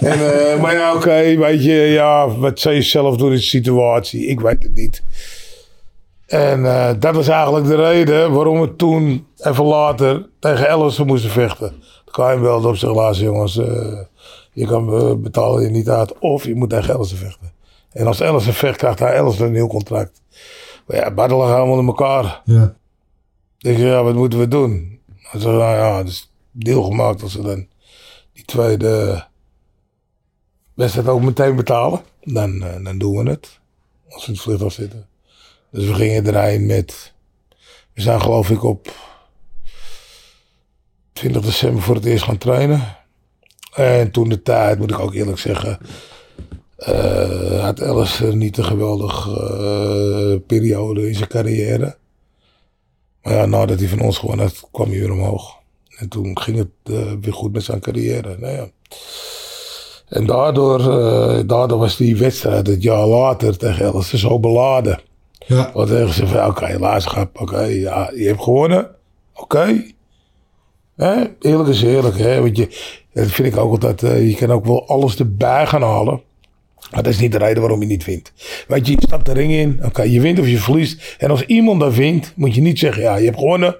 [0.01, 4.27] en, eh, maar ja, oké, weet je, ja, wat zou je zelf in de situatie?
[4.27, 5.03] Ik weet het niet.
[6.27, 11.31] En eh, dat was eigenlijk de reden waarom we toen, even later, tegen Ellison moesten
[11.31, 11.73] vechten.
[12.05, 13.99] De KM belde op zich laatst, jongens, eh,
[14.53, 16.18] je kan betalen je niet uit.
[16.18, 17.53] Of je moet tegen Ellison vechten.
[17.93, 20.23] En als Ellison vecht, krijgt hij Ellison een nieuw contract.
[20.87, 22.41] Maar ja, battelen gaan we met elkaar.
[22.45, 22.75] Ja.
[23.62, 25.00] Ik zeg, ja, wat moeten we doen?
[25.16, 27.66] Hij zei, nou ja, het is deel gemaakt als we dan
[28.32, 29.24] die tweede
[30.74, 32.00] wedstrijd ook meteen betalen.
[32.22, 33.60] Dan, eh, dan doen we het.
[34.08, 35.06] Als we in het vliegtuig zitten.
[35.70, 37.12] Dus we gingen erin met...
[37.94, 38.94] We zijn geloof ik op
[41.12, 42.96] 20 december voor het eerst gaan trainen.
[43.74, 45.78] En toen de tijd, moet ik ook eerlijk zeggen...
[46.76, 52.00] eh, had Alice niet een geweldige eh, periode in zijn carrière.
[53.23, 55.61] Maar ja, nadat hij van ons gewonnen had, kwam hij weer omhoog.
[55.97, 58.37] En toen ging het eh, weer goed met zijn carrière.
[58.39, 58.68] Nou ja.
[60.09, 65.01] En daardoor, eh, daardoor was die wedstrijd het jaar later tegen Ellis zo beladen.
[65.47, 65.70] Ja.
[65.75, 68.91] Want tegen ze van, oké, laatschap, oké, ja, je hebt gewonnen.
[69.35, 69.85] Oké.
[70.97, 71.25] Hè?
[71.41, 72.41] Eerlijk is eerlijk, hè.
[72.41, 72.68] Want je,
[73.12, 76.23] dat vind ik ook altijd, eh, je kan ook wel alles erbij gaan halen.
[76.91, 78.33] Maar dat is niet de reden waarom je niet wint.
[78.68, 79.80] Weet je, je stapt de ring in.
[79.85, 81.16] Oké, je wint of je verliest.
[81.18, 83.76] En als iemand daar wint, moet je niet zeggen, ja, je hebt gewonnen.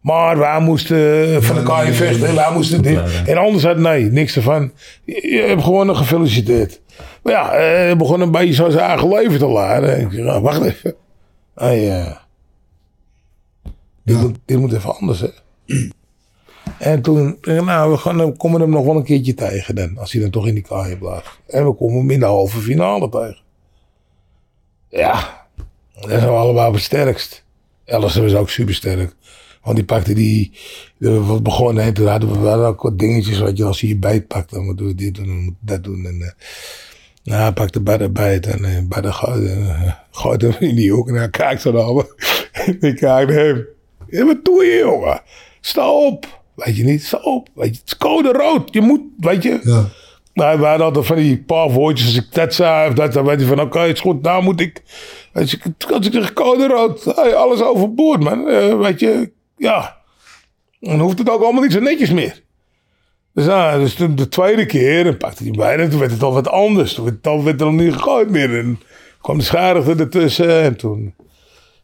[0.00, 2.34] Maar wij moesten van elkaar in vechten.
[2.34, 2.94] Wij moesten dit.
[2.94, 3.26] Ja, ja.
[3.26, 4.72] En anders had nee, niks ervan.
[5.04, 6.80] Je, hebt gewonnen, gefeliciteerd.
[7.22, 10.00] Maar ja, eh, hij begon een beetje zo zijn eigen leven te laden.
[10.00, 10.94] Ik nou, wacht even.
[11.54, 12.16] Hey, eh,
[14.04, 14.22] dit, Ja.
[14.22, 15.28] moet, dit moet even anders, hè.
[16.78, 19.98] En toen, eh, nou, we gaan, hem- komen hem nog wel een keertje tegen dan.
[19.98, 21.38] Als hij dan toch in die kaaien blijft.
[21.46, 23.38] En we komen hem in de halve finale tegen.
[24.88, 25.46] Ja,
[26.00, 27.44] dat zijn we allemaal het sterkst.
[27.84, 29.14] Ellison was ook super sterk.
[29.62, 30.52] Want die pakte die,
[30.96, 33.96] we begonnen en toen hadden we wel ook wat dingetjes wat je als je je
[33.96, 36.04] bijt pakt, dan moet je dit doen, je dat doen.
[36.06, 36.30] En, eh,
[37.24, 39.50] nou, hij pakte bij de bijt en uh, bij de gooit,
[40.10, 42.14] gooit hem in die hoek en hij kijkt zo naar me.
[42.52, 43.66] En ik kijk hem.
[44.08, 45.20] Ja, wat doe je jongen?
[45.60, 46.44] Sta op.
[46.56, 47.48] Weet je niet, op.
[47.54, 48.72] Weet je, het is code rood.
[48.72, 49.60] Je moet, weet je.
[49.62, 49.88] Ja.
[50.34, 52.06] Nou, we hadden altijd van die paar woordjes.
[52.06, 54.22] Als ik dat zei, of dat, dan weet je van, oké, het is goed.
[54.22, 54.82] Nou moet ik,
[55.32, 55.58] weet je,
[55.92, 58.48] als ik zeg code rood, hey, alles overboord, man.
[58.48, 59.96] Eh, weet je, ja.
[60.80, 62.42] Dan hoeft het ook allemaal niet zo netjes meer.
[63.34, 66.32] Dus, nou, dus toen de tweede keer, dan pakte hij bijna, toen werd het al
[66.32, 66.94] wat anders.
[66.94, 68.58] Toen werd, dan werd er al niet gegooid meer.
[68.58, 68.80] En
[69.20, 70.62] kwam de schadigde ertussen.
[70.62, 71.14] En toen,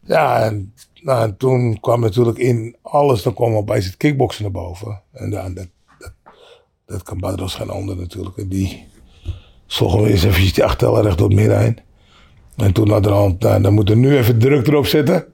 [0.05, 0.73] ja, en,
[1.03, 5.01] nou, en toen kwam natuurlijk in alles, dan kwam opeens het kickboksen naar boven.
[5.11, 5.67] En dan, dat,
[5.99, 6.13] dat,
[6.85, 8.37] dat kan Badros geen ander natuurlijk.
[8.37, 8.87] En die
[9.67, 11.79] sloegen we eens eventjes die achtellen recht door het midden heen.
[12.57, 15.25] En toen had er al, nou, dan moet er nu even druk erop zetten.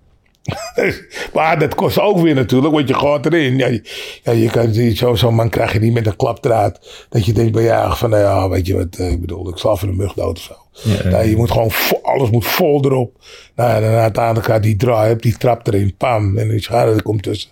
[1.33, 3.57] maar dat kost ook weer natuurlijk, want je gaat erin.
[3.57, 4.49] Ja, je,
[4.95, 7.05] kan zo'n man krijg je niet met een klapdraad.
[7.09, 9.57] Dat je denkt bij ja, van nou ja, weet je wat, eh, ik bedoel, ik
[9.57, 10.53] sla van een mug dood of zo.
[10.83, 11.71] Ja, Nee, je moet gewoon,
[12.01, 13.17] alles moet vol erop.
[13.55, 17.23] Nou, en uiteindelijk gaat die draai, die trap erin, pam, en die schade er komt
[17.23, 17.49] tussen.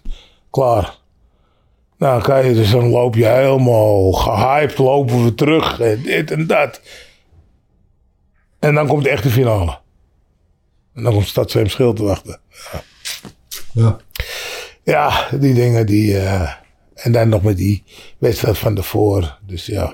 [0.51, 0.95] Klaar.
[1.97, 6.81] Nou, kijk, dus dan loop je helemaal gehyped, lopen we terug, en dit en dat.
[8.59, 9.77] En dan komt de echte finale.
[10.95, 12.39] En dan komt Stad Zweem Schil te wachten.
[13.73, 13.97] Ja.
[14.83, 16.19] Ja, die dingen die.
[16.19, 16.51] eh,
[16.93, 17.83] en dan nog met die
[18.17, 19.37] wedstrijd van daarvoor.
[19.47, 19.93] Dus ja.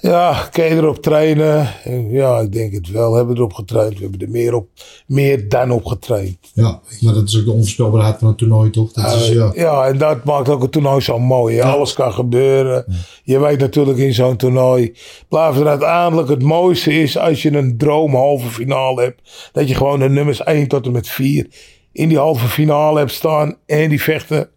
[0.00, 1.68] Ja, kan je erop trainen?
[2.10, 3.10] Ja, ik denk het wel.
[3.10, 3.94] We hebben erop getraind.
[3.94, 4.68] We hebben er meer, op,
[5.06, 6.38] meer dan op getraind.
[6.54, 8.92] ja, maar dat is ook de onvoorspelbaarheid van een toernooi, toch?
[8.92, 9.52] Dat is, ja.
[9.54, 11.60] Ja, en dat maakt ook het toernooi zo mooi.
[11.60, 12.84] Alles kan gebeuren.
[13.22, 14.92] Je weet natuurlijk in zo'n toernooi.
[15.28, 19.50] Blijft er uiteindelijk het mooiste is als je een droom halve finale hebt.
[19.52, 21.46] Dat je gewoon de nummers 1 tot en met 4
[21.92, 23.56] in die halve finale hebt staan.
[23.66, 24.48] En die vechten.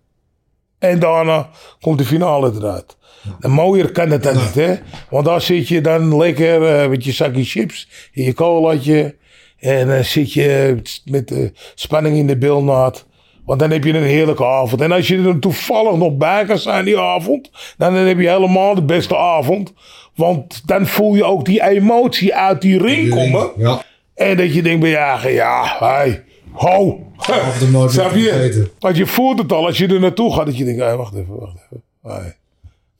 [0.80, 1.50] En daarna
[1.82, 2.98] komt de finale eruit.
[3.39, 4.76] En mooier kan het dan niet, hè?
[5.09, 9.15] Want dan zit je dan lekker eh, met je zakje chips in je colaatje.
[9.59, 13.05] En dan zit je met de spanning in de bilnaad.
[13.45, 14.82] Want dan heb je een heerlijke avond.
[14.82, 18.76] En als je er toevallig nog bij kan zijn die avond, dan heb je helemaal
[18.76, 19.74] de beste avond.
[20.15, 23.51] Want dan voel je ook die emotie uit die ring komen.
[23.57, 23.84] Ja.
[24.15, 26.99] En dat je denkt bij ja, ja, hey, ho.
[27.88, 28.71] Snap je?
[28.80, 30.45] Want je voelt het al als je er naartoe gaat.
[30.45, 31.84] Dat je denkt, hey, wacht even, wacht even.
[32.01, 32.36] Hey,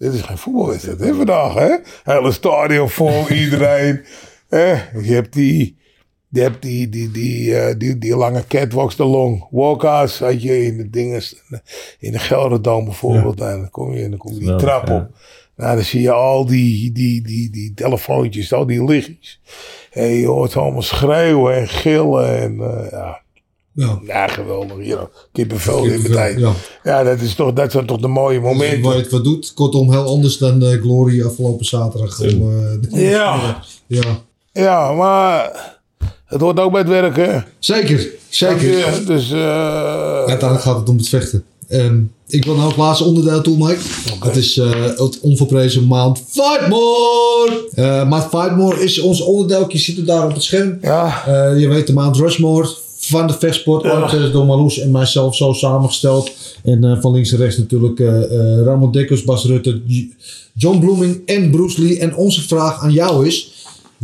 [0.04, 1.54] dit is geen voetbalwedstrijd hè, vandaag.
[1.54, 1.76] Hè?
[2.04, 4.06] Hele stadion vol, iedereen.
[4.50, 4.72] hè?
[5.00, 5.78] Je hebt die,
[6.30, 10.20] je hebt die, die, die, eh, die, die lange catwalks, de long walkouts.
[10.20, 11.22] Had je in de dingen,
[12.00, 13.42] in de Gelderdoom bijvoorbeeld.
[13.42, 15.10] En dan kom je en dan kom je die trap op.
[15.56, 19.42] Nou, dan zie je al die, die, die, die telefoontjes, al die lichtjes.
[19.92, 22.40] En je hoort allemaal schreeuwen en gillen.
[22.40, 23.23] En eh, ja,
[23.74, 24.00] Ja.
[24.06, 24.78] ja, geweldig.
[24.78, 26.40] Hier, kippenvel in de tijd.
[26.40, 26.52] Ja.
[26.84, 28.92] Ja, dat, is toch, dat zijn toch de mooie Waar je momenten.
[28.92, 32.20] het wat doet, kortom heel anders dan eh, Glory afgelopen zaterdag.
[32.20, 32.28] Om,
[32.92, 33.62] eh, Ja.
[33.88, 34.22] ja.
[34.52, 35.52] Ja, maar
[36.26, 37.46] het hoort ook bij het werken.
[37.60, 38.78] Zeker, zeker.
[38.78, 41.44] Ja, dus eh, Uiteindelijk gaat het om het vechten.
[42.28, 43.82] Ik wil nou het laatste onderdeel toe, Mike.
[44.20, 48.06] Dat is eh, het onverprezen Mount Fightmore.
[48.06, 49.66] Mount Fightmore is ons onderdeel.
[49.68, 50.78] Je ziet het daar op het scherm.
[50.82, 51.24] ja,
[51.58, 52.70] je weet de Mount Rushmore
[53.14, 53.84] van de vechtsport.
[53.84, 56.32] Ooit eh, door Marloes en mijzelf zo samengesteld.
[56.64, 59.82] En eh, van links en rechts natuurlijk eh eh, Ramon Dekkers, Bas Rutte,
[60.54, 62.00] John Blooming en Bruce Lee.
[62.00, 63.52] En onze vraag aan jou is...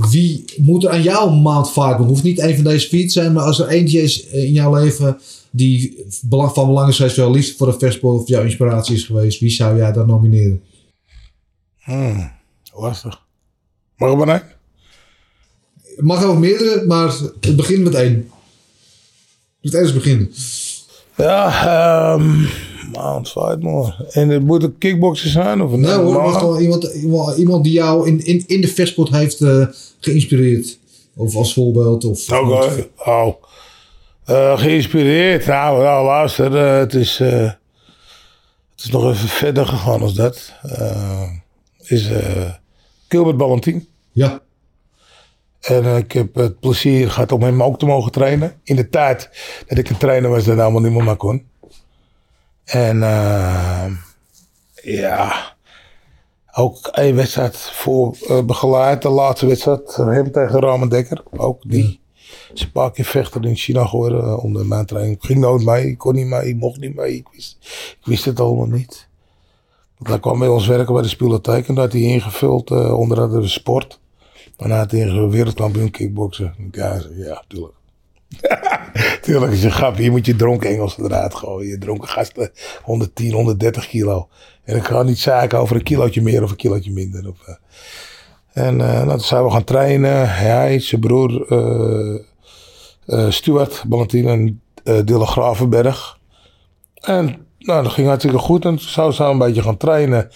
[0.09, 2.09] Wie moet er aan jou Mount Fightmore?
[2.09, 4.75] Hoeft niet een van deze vier te zijn, maar als er eentje is in jouw
[4.75, 5.17] leven
[5.51, 8.95] die belang, van belang is geweest voor jouw liefde voor de vechtsport of jouw inspiratie
[8.95, 10.61] is geweest, wie zou jij dan nomineren?
[11.83, 12.31] hmm,
[12.73, 13.21] lastig.
[13.97, 14.57] Mag ik maar?
[15.95, 18.29] Het mag ook meerdere, maar het begint met één.
[19.61, 20.31] Het eerst beginnen.
[21.15, 21.47] Ja,
[22.15, 22.45] ehm
[22.91, 23.93] Mount Fightmore.
[24.11, 25.61] En het moet een kickboxer zijn?
[25.61, 26.39] Of een Nee hoor, het mag normale?
[26.39, 26.83] gewoon iemand,
[27.37, 29.65] iemand, die jou in, in, in de vechtsport heeft eh,
[29.99, 30.79] geïnspireerd.
[31.15, 32.05] Of als voorbeeld.
[32.05, 33.33] Of, Oké, oh.
[34.25, 35.45] Eh, geïnspireerd.
[35.45, 37.57] Nou, nou luister, eh, het, is, het
[38.75, 40.53] is nog even verder gegaan als dat.
[41.83, 42.09] Is
[43.07, 43.87] Gilbert Ballantin.
[44.11, 44.41] Ja,
[45.59, 48.59] En ik heb het plezier gehad om hem ook te mogen trainen.
[48.63, 49.29] In de tijd
[49.67, 51.47] dat ik een trainer was, dat helemaal niemand meer kon.
[52.63, 53.85] En eh,
[54.83, 55.55] ja,
[56.53, 59.01] ook één wedstrijd voor eh, begeleid.
[59.01, 61.23] De laatste wedstrijd, eh, hem tegen Ramen Dekker.
[61.37, 61.99] Ook die.
[62.53, 65.15] Is een paar keer vechter in China geworden onder mijn training.
[65.15, 67.15] Ik ging nooit mee, ik kon niet mee, ik mocht niet mee.
[67.15, 67.57] Ik wist,
[67.99, 69.07] ik wist het allemaal niet.
[69.97, 73.41] Want hij kwam bij ons werken bij de spielotheek en dat had hij ingevuld onder
[73.41, 73.99] de sport.
[74.59, 76.53] Daarna tegen wereldkampioen kickboksen.
[76.71, 77.73] Ja, ja, tuurlijk.
[79.21, 79.95] tuurlijk is een grap.
[79.95, 81.69] Hier moet je dronken Engels eruit gooien.
[81.69, 82.51] Je dronken gasten
[82.83, 84.27] 110, 130 kilo.
[84.63, 87.29] En ik ga niet zaken over een kilootje meer of een kilootje minder.
[87.29, 87.55] Of, eh.
[88.65, 90.35] En eh, nou, zijn we gaan trainen.
[90.35, 94.61] Hij, zijn broer eh Stuart Valentin en
[95.05, 96.17] Dille Gravenberg.
[96.93, 98.65] En nou, dat ging hartstikke goed.
[98.65, 100.29] En toen zouden ze een beetje gaan trainen.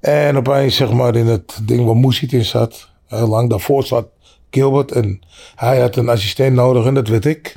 [0.00, 2.89] En opeens, zeg maar, in het ding waar Moesiet in zat.
[3.10, 4.06] Heel lang daarvoor zat
[4.50, 4.92] Gilbert.
[4.92, 5.20] En
[5.56, 7.56] hij had een assistent nodig en dat weet ik.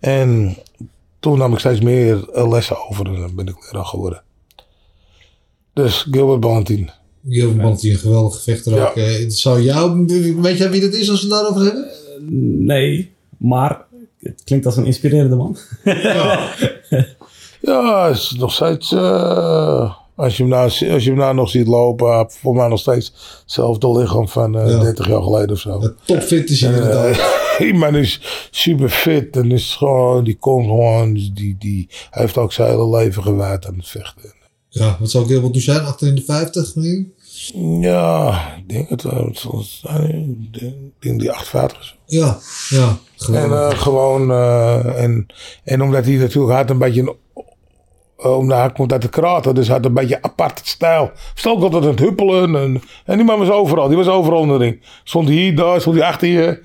[0.00, 0.56] En
[1.20, 3.06] toen nam ik steeds meer eh, lessen over.
[3.06, 4.22] En dan ben ik leraar geworden.
[5.72, 6.90] Dus Gilbert Valentin.
[7.28, 8.88] Gilbert Banti, een geweldige vechter Ja.
[8.88, 8.96] ook.
[8.96, 10.06] Eh, zou jou,
[10.40, 11.90] weet jij wie dat is als we het daarover hebben?
[12.66, 13.84] Nee, maar
[14.20, 15.56] het klinkt als een inspirerende man.
[17.60, 18.92] Ja, is nog steeds.
[18.92, 22.78] eh, als, je hem nou, als je hem nou nog ziet lopen, voor mij nog
[22.80, 23.12] steeds
[23.42, 24.78] hetzelfde lichaam van eh, Ja.
[24.78, 25.92] 30 jaar geleden of zo.
[26.04, 27.34] Topfit is hij inderdaad.
[27.58, 32.22] Die man is super fit en is gewoon, die komt gewoon, die, die, die hij
[32.22, 34.34] heeft ook zijn hele leven gewijd aan het vechten.
[34.68, 35.80] Ja, wat zou Gilbert nu zijn?
[35.84, 36.74] Achter in de 50?
[36.74, 37.14] Nee?
[37.80, 41.96] Ja, ik denk het ik denk- ik die 58 is.
[42.06, 42.38] Ja,
[42.68, 42.96] ja.
[43.32, 45.26] En eh, gewoon, eh, en,
[45.64, 47.42] en omdat hij natuurlijk had een beetje, een, eh,
[48.16, 51.10] omdat hij komt uit de krater, dus hij had een beetje apart stijl.
[51.44, 54.48] Ook altijd aan het huppelen en, en die man was overal, die was overal in
[54.48, 54.80] de ring.
[55.04, 56.58] Stond hij hier, daar, stond hij achter je.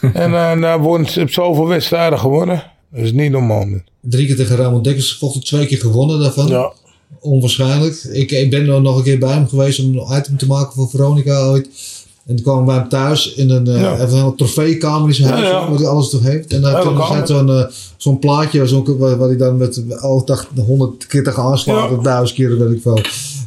[0.12, 2.62] en uh, nou, won, ze heeft zoveel wedstrijden gewonnen.
[2.90, 3.66] Dat is niet normaal.
[4.00, 6.46] Drie keer tegen Ramon Dekkers gevochten, twee keer gewonnen daarvan.
[6.46, 6.72] Ja,
[7.20, 7.94] Onwaarschijnlijk.
[7.94, 10.72] Ik, ik ben er nog een keer bij hem geweest om een item te maken
[10.72, 11.68] voor Veronica ooit.
[12.26, 13.92] En toen kwamen we bij hem thuis in een, eh, Ja.
[13.94, 15.68] even een hele trofeekamer in zijn huis, ja.
[15.70, 16.52] waar hij alles toch heeft.
[16.52, 17.06] En daar kamer.
[17.06, 17.64] zat zo'n eh,
[17.96, 19.82] zo'n plaatje zo'n, waar, waar hij dan met
[20.66, 21.96] honderd keer tegen aanslaat, Ja.
[21.96, 22.94] of duizend keer, weet ik veel.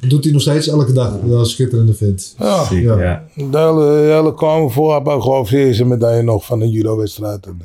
[0.02, 1.14] Dat doet hij nog steeds elke dag.
[1.24, 2.36] Dat is schitterende vent.
[2.40, 2.68] ja.
[2.70, 3.00] Ja.
[3.02, 3.24] ja.
[3.36, 7.46] De hele, de hele kamer voor heb ik eerste medaille nog van een judo-wedstrijd.
[7.46, 7.62] En,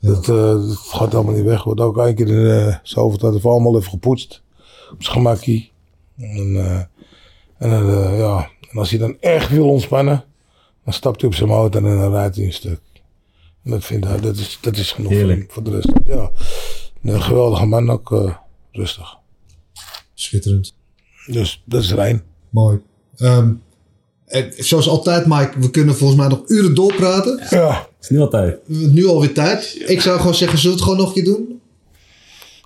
[0.00, 1.64] Dat, eh, dat gaat allemaal niet weg.
[1.64, 4.42] Wordt ook een keer in uh, zoveel tijd even allemaal even gepoetst.
[4.92, 5.70] Op zijn gemakkie.
[6.18, 6.76] En, eh,
[7.58, 8.48] en, eh, ja.
[8.70, 10.24] en als hij dan echt wil ontspannen,
[10.88, 12.80] dan stapt hij op zijn motor en dan rijdt hij een stuk.
[13.64, 15.40] En dat vind hij, dat is, dat is genoeg voor, Heerlijk.
[15.40, 15.90] hem, voor de rest.
[16.04, 16.30] Ja.
[17.02, 18.34] Een geweldige man ook, eh,
[18.72, 19.16] rustig.
[20.14, 20.74] Schitterend.
[21.26, 22.22] Dus dat is Rijn.
[22.50, 22.80] Mooi.
[23.16, 23.52] Ehm,
[24.26, 27.46] en zoals altijd, Mike, we kunnen volgens mij nog uren doorpraten.
[27.50, 27.88] Ja.
[28.00, 28.58] is nu altijd.
[28.66, 29.82] We hebben nu alweer tijd.
[29.86, 31.57] Ik zou gewoon zeggen, zullen we het gewoon nog een keer doen?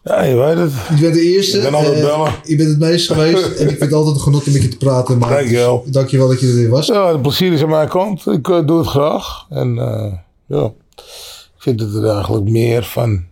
[0.05, 0.73] Ja, je weet het.
[0.95, 1.57] Je bent de eerste.
[1.57, 2.33] Ik ben altijd eh, bellen.
[2.45, 3.45] je bent het meest geweest.
[3.45, 5.19] en ik vind het altijd een genot om met je te praten.
[5.19, 5.85] Maar Dankjewel.
[5.87, 6.87] Dankjewel dat je er weer was.
[6.87, 8.27] Ja, het plezier is aan mijn kant.
[8.27, 9.47] Ik eh, doe het graag.
[9.51, 10.13] En eh,
[10.47, 13.25] ja, ik vind dat er eigenlijk meer van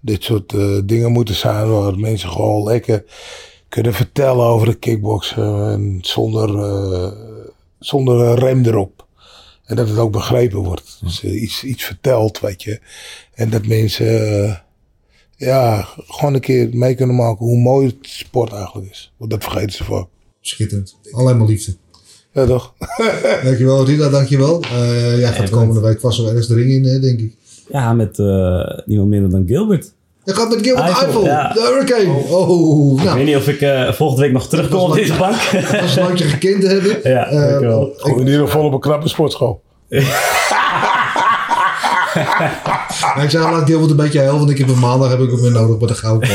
[0.00, 1.70] dit soort dingen moeten zijn.
[1.70, 3.04] Waar mensen gewoon lekker
[3.68, 5.70] kunnen vertellen over de kickboksen.
[5.70, 6.48] En zonder,
[7.78, 9.06] zonder rem erop.
[9.64, 10.98] En dat het ook begrepen wordt.
[11.02, 12.80] Dus iets, iets vertelt, weet je.
[13.34, 14.61] En dat mensen
[15.44, 19.12] ja, gewoon een keer mee kunnen maken hoe mooi het sport eigenlijk is.
[19.16, 20.06] Want dat vergeten ze vaak.
[20.40, 20.96] Schitterend.
[21.12, 21.74] Alleen maar liefde.
[22.32, 22.74] Ja, toch?
[23.44, 24.08] Dankjewel, Rita.
[24.08, 24.60] Dankjewel.
[24.62, 27.34] Eh jij gaat komende week vast wel ergens de ring in, hè, denk ik.
[27.68, 29.92] Ja, met eh, niemand minder dan Gilbert.
[30.24, 31.24] Je gaat met Gilbert Eiffel, Eiffel.
[31.24, 31.52] ja.
[31.52, 32.18] De Hurricane.
[32.36, 33.16] Oh, Ik nou.
[33.16, 35.52] weet niet of ik eh, volgende week nog terugkom op deze bank.
[35.96, 37.00] Leuk je gekend te hebben.
[37.12, 37.92] Ja, dankjewel.
[37.96, 39.62] Gewoon in ieder geval op een knappe sportschool.
[43.22, 45.40] Ik zei, laat Gilbert een beetje helpen, want ik heb hem maandag heb ik hem
[45.40, 46.28] weer nodig bij de Gouden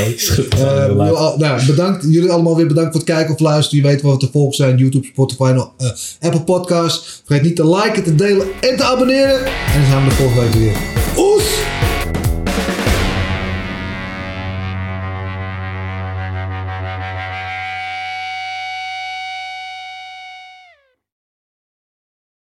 [1.16, 2.06] al- nou, bedankt.
[2.10, 3.84] Jullie allemaal weer bedankt voor het kijken of luisteren.
[3.84, 4.78] Je weet wat te volgen zijn.
[4.78, 5.88] YouTube, Spotify en eh,
[6.22, 7.22] Apple Podcasts.
[7.26, 9.46] Vergeet niet te liken, te delen en te abonneren.
[9.46, 10.76] En dan zijn we de volgende week weer.
[11.18, 11.77] Oes!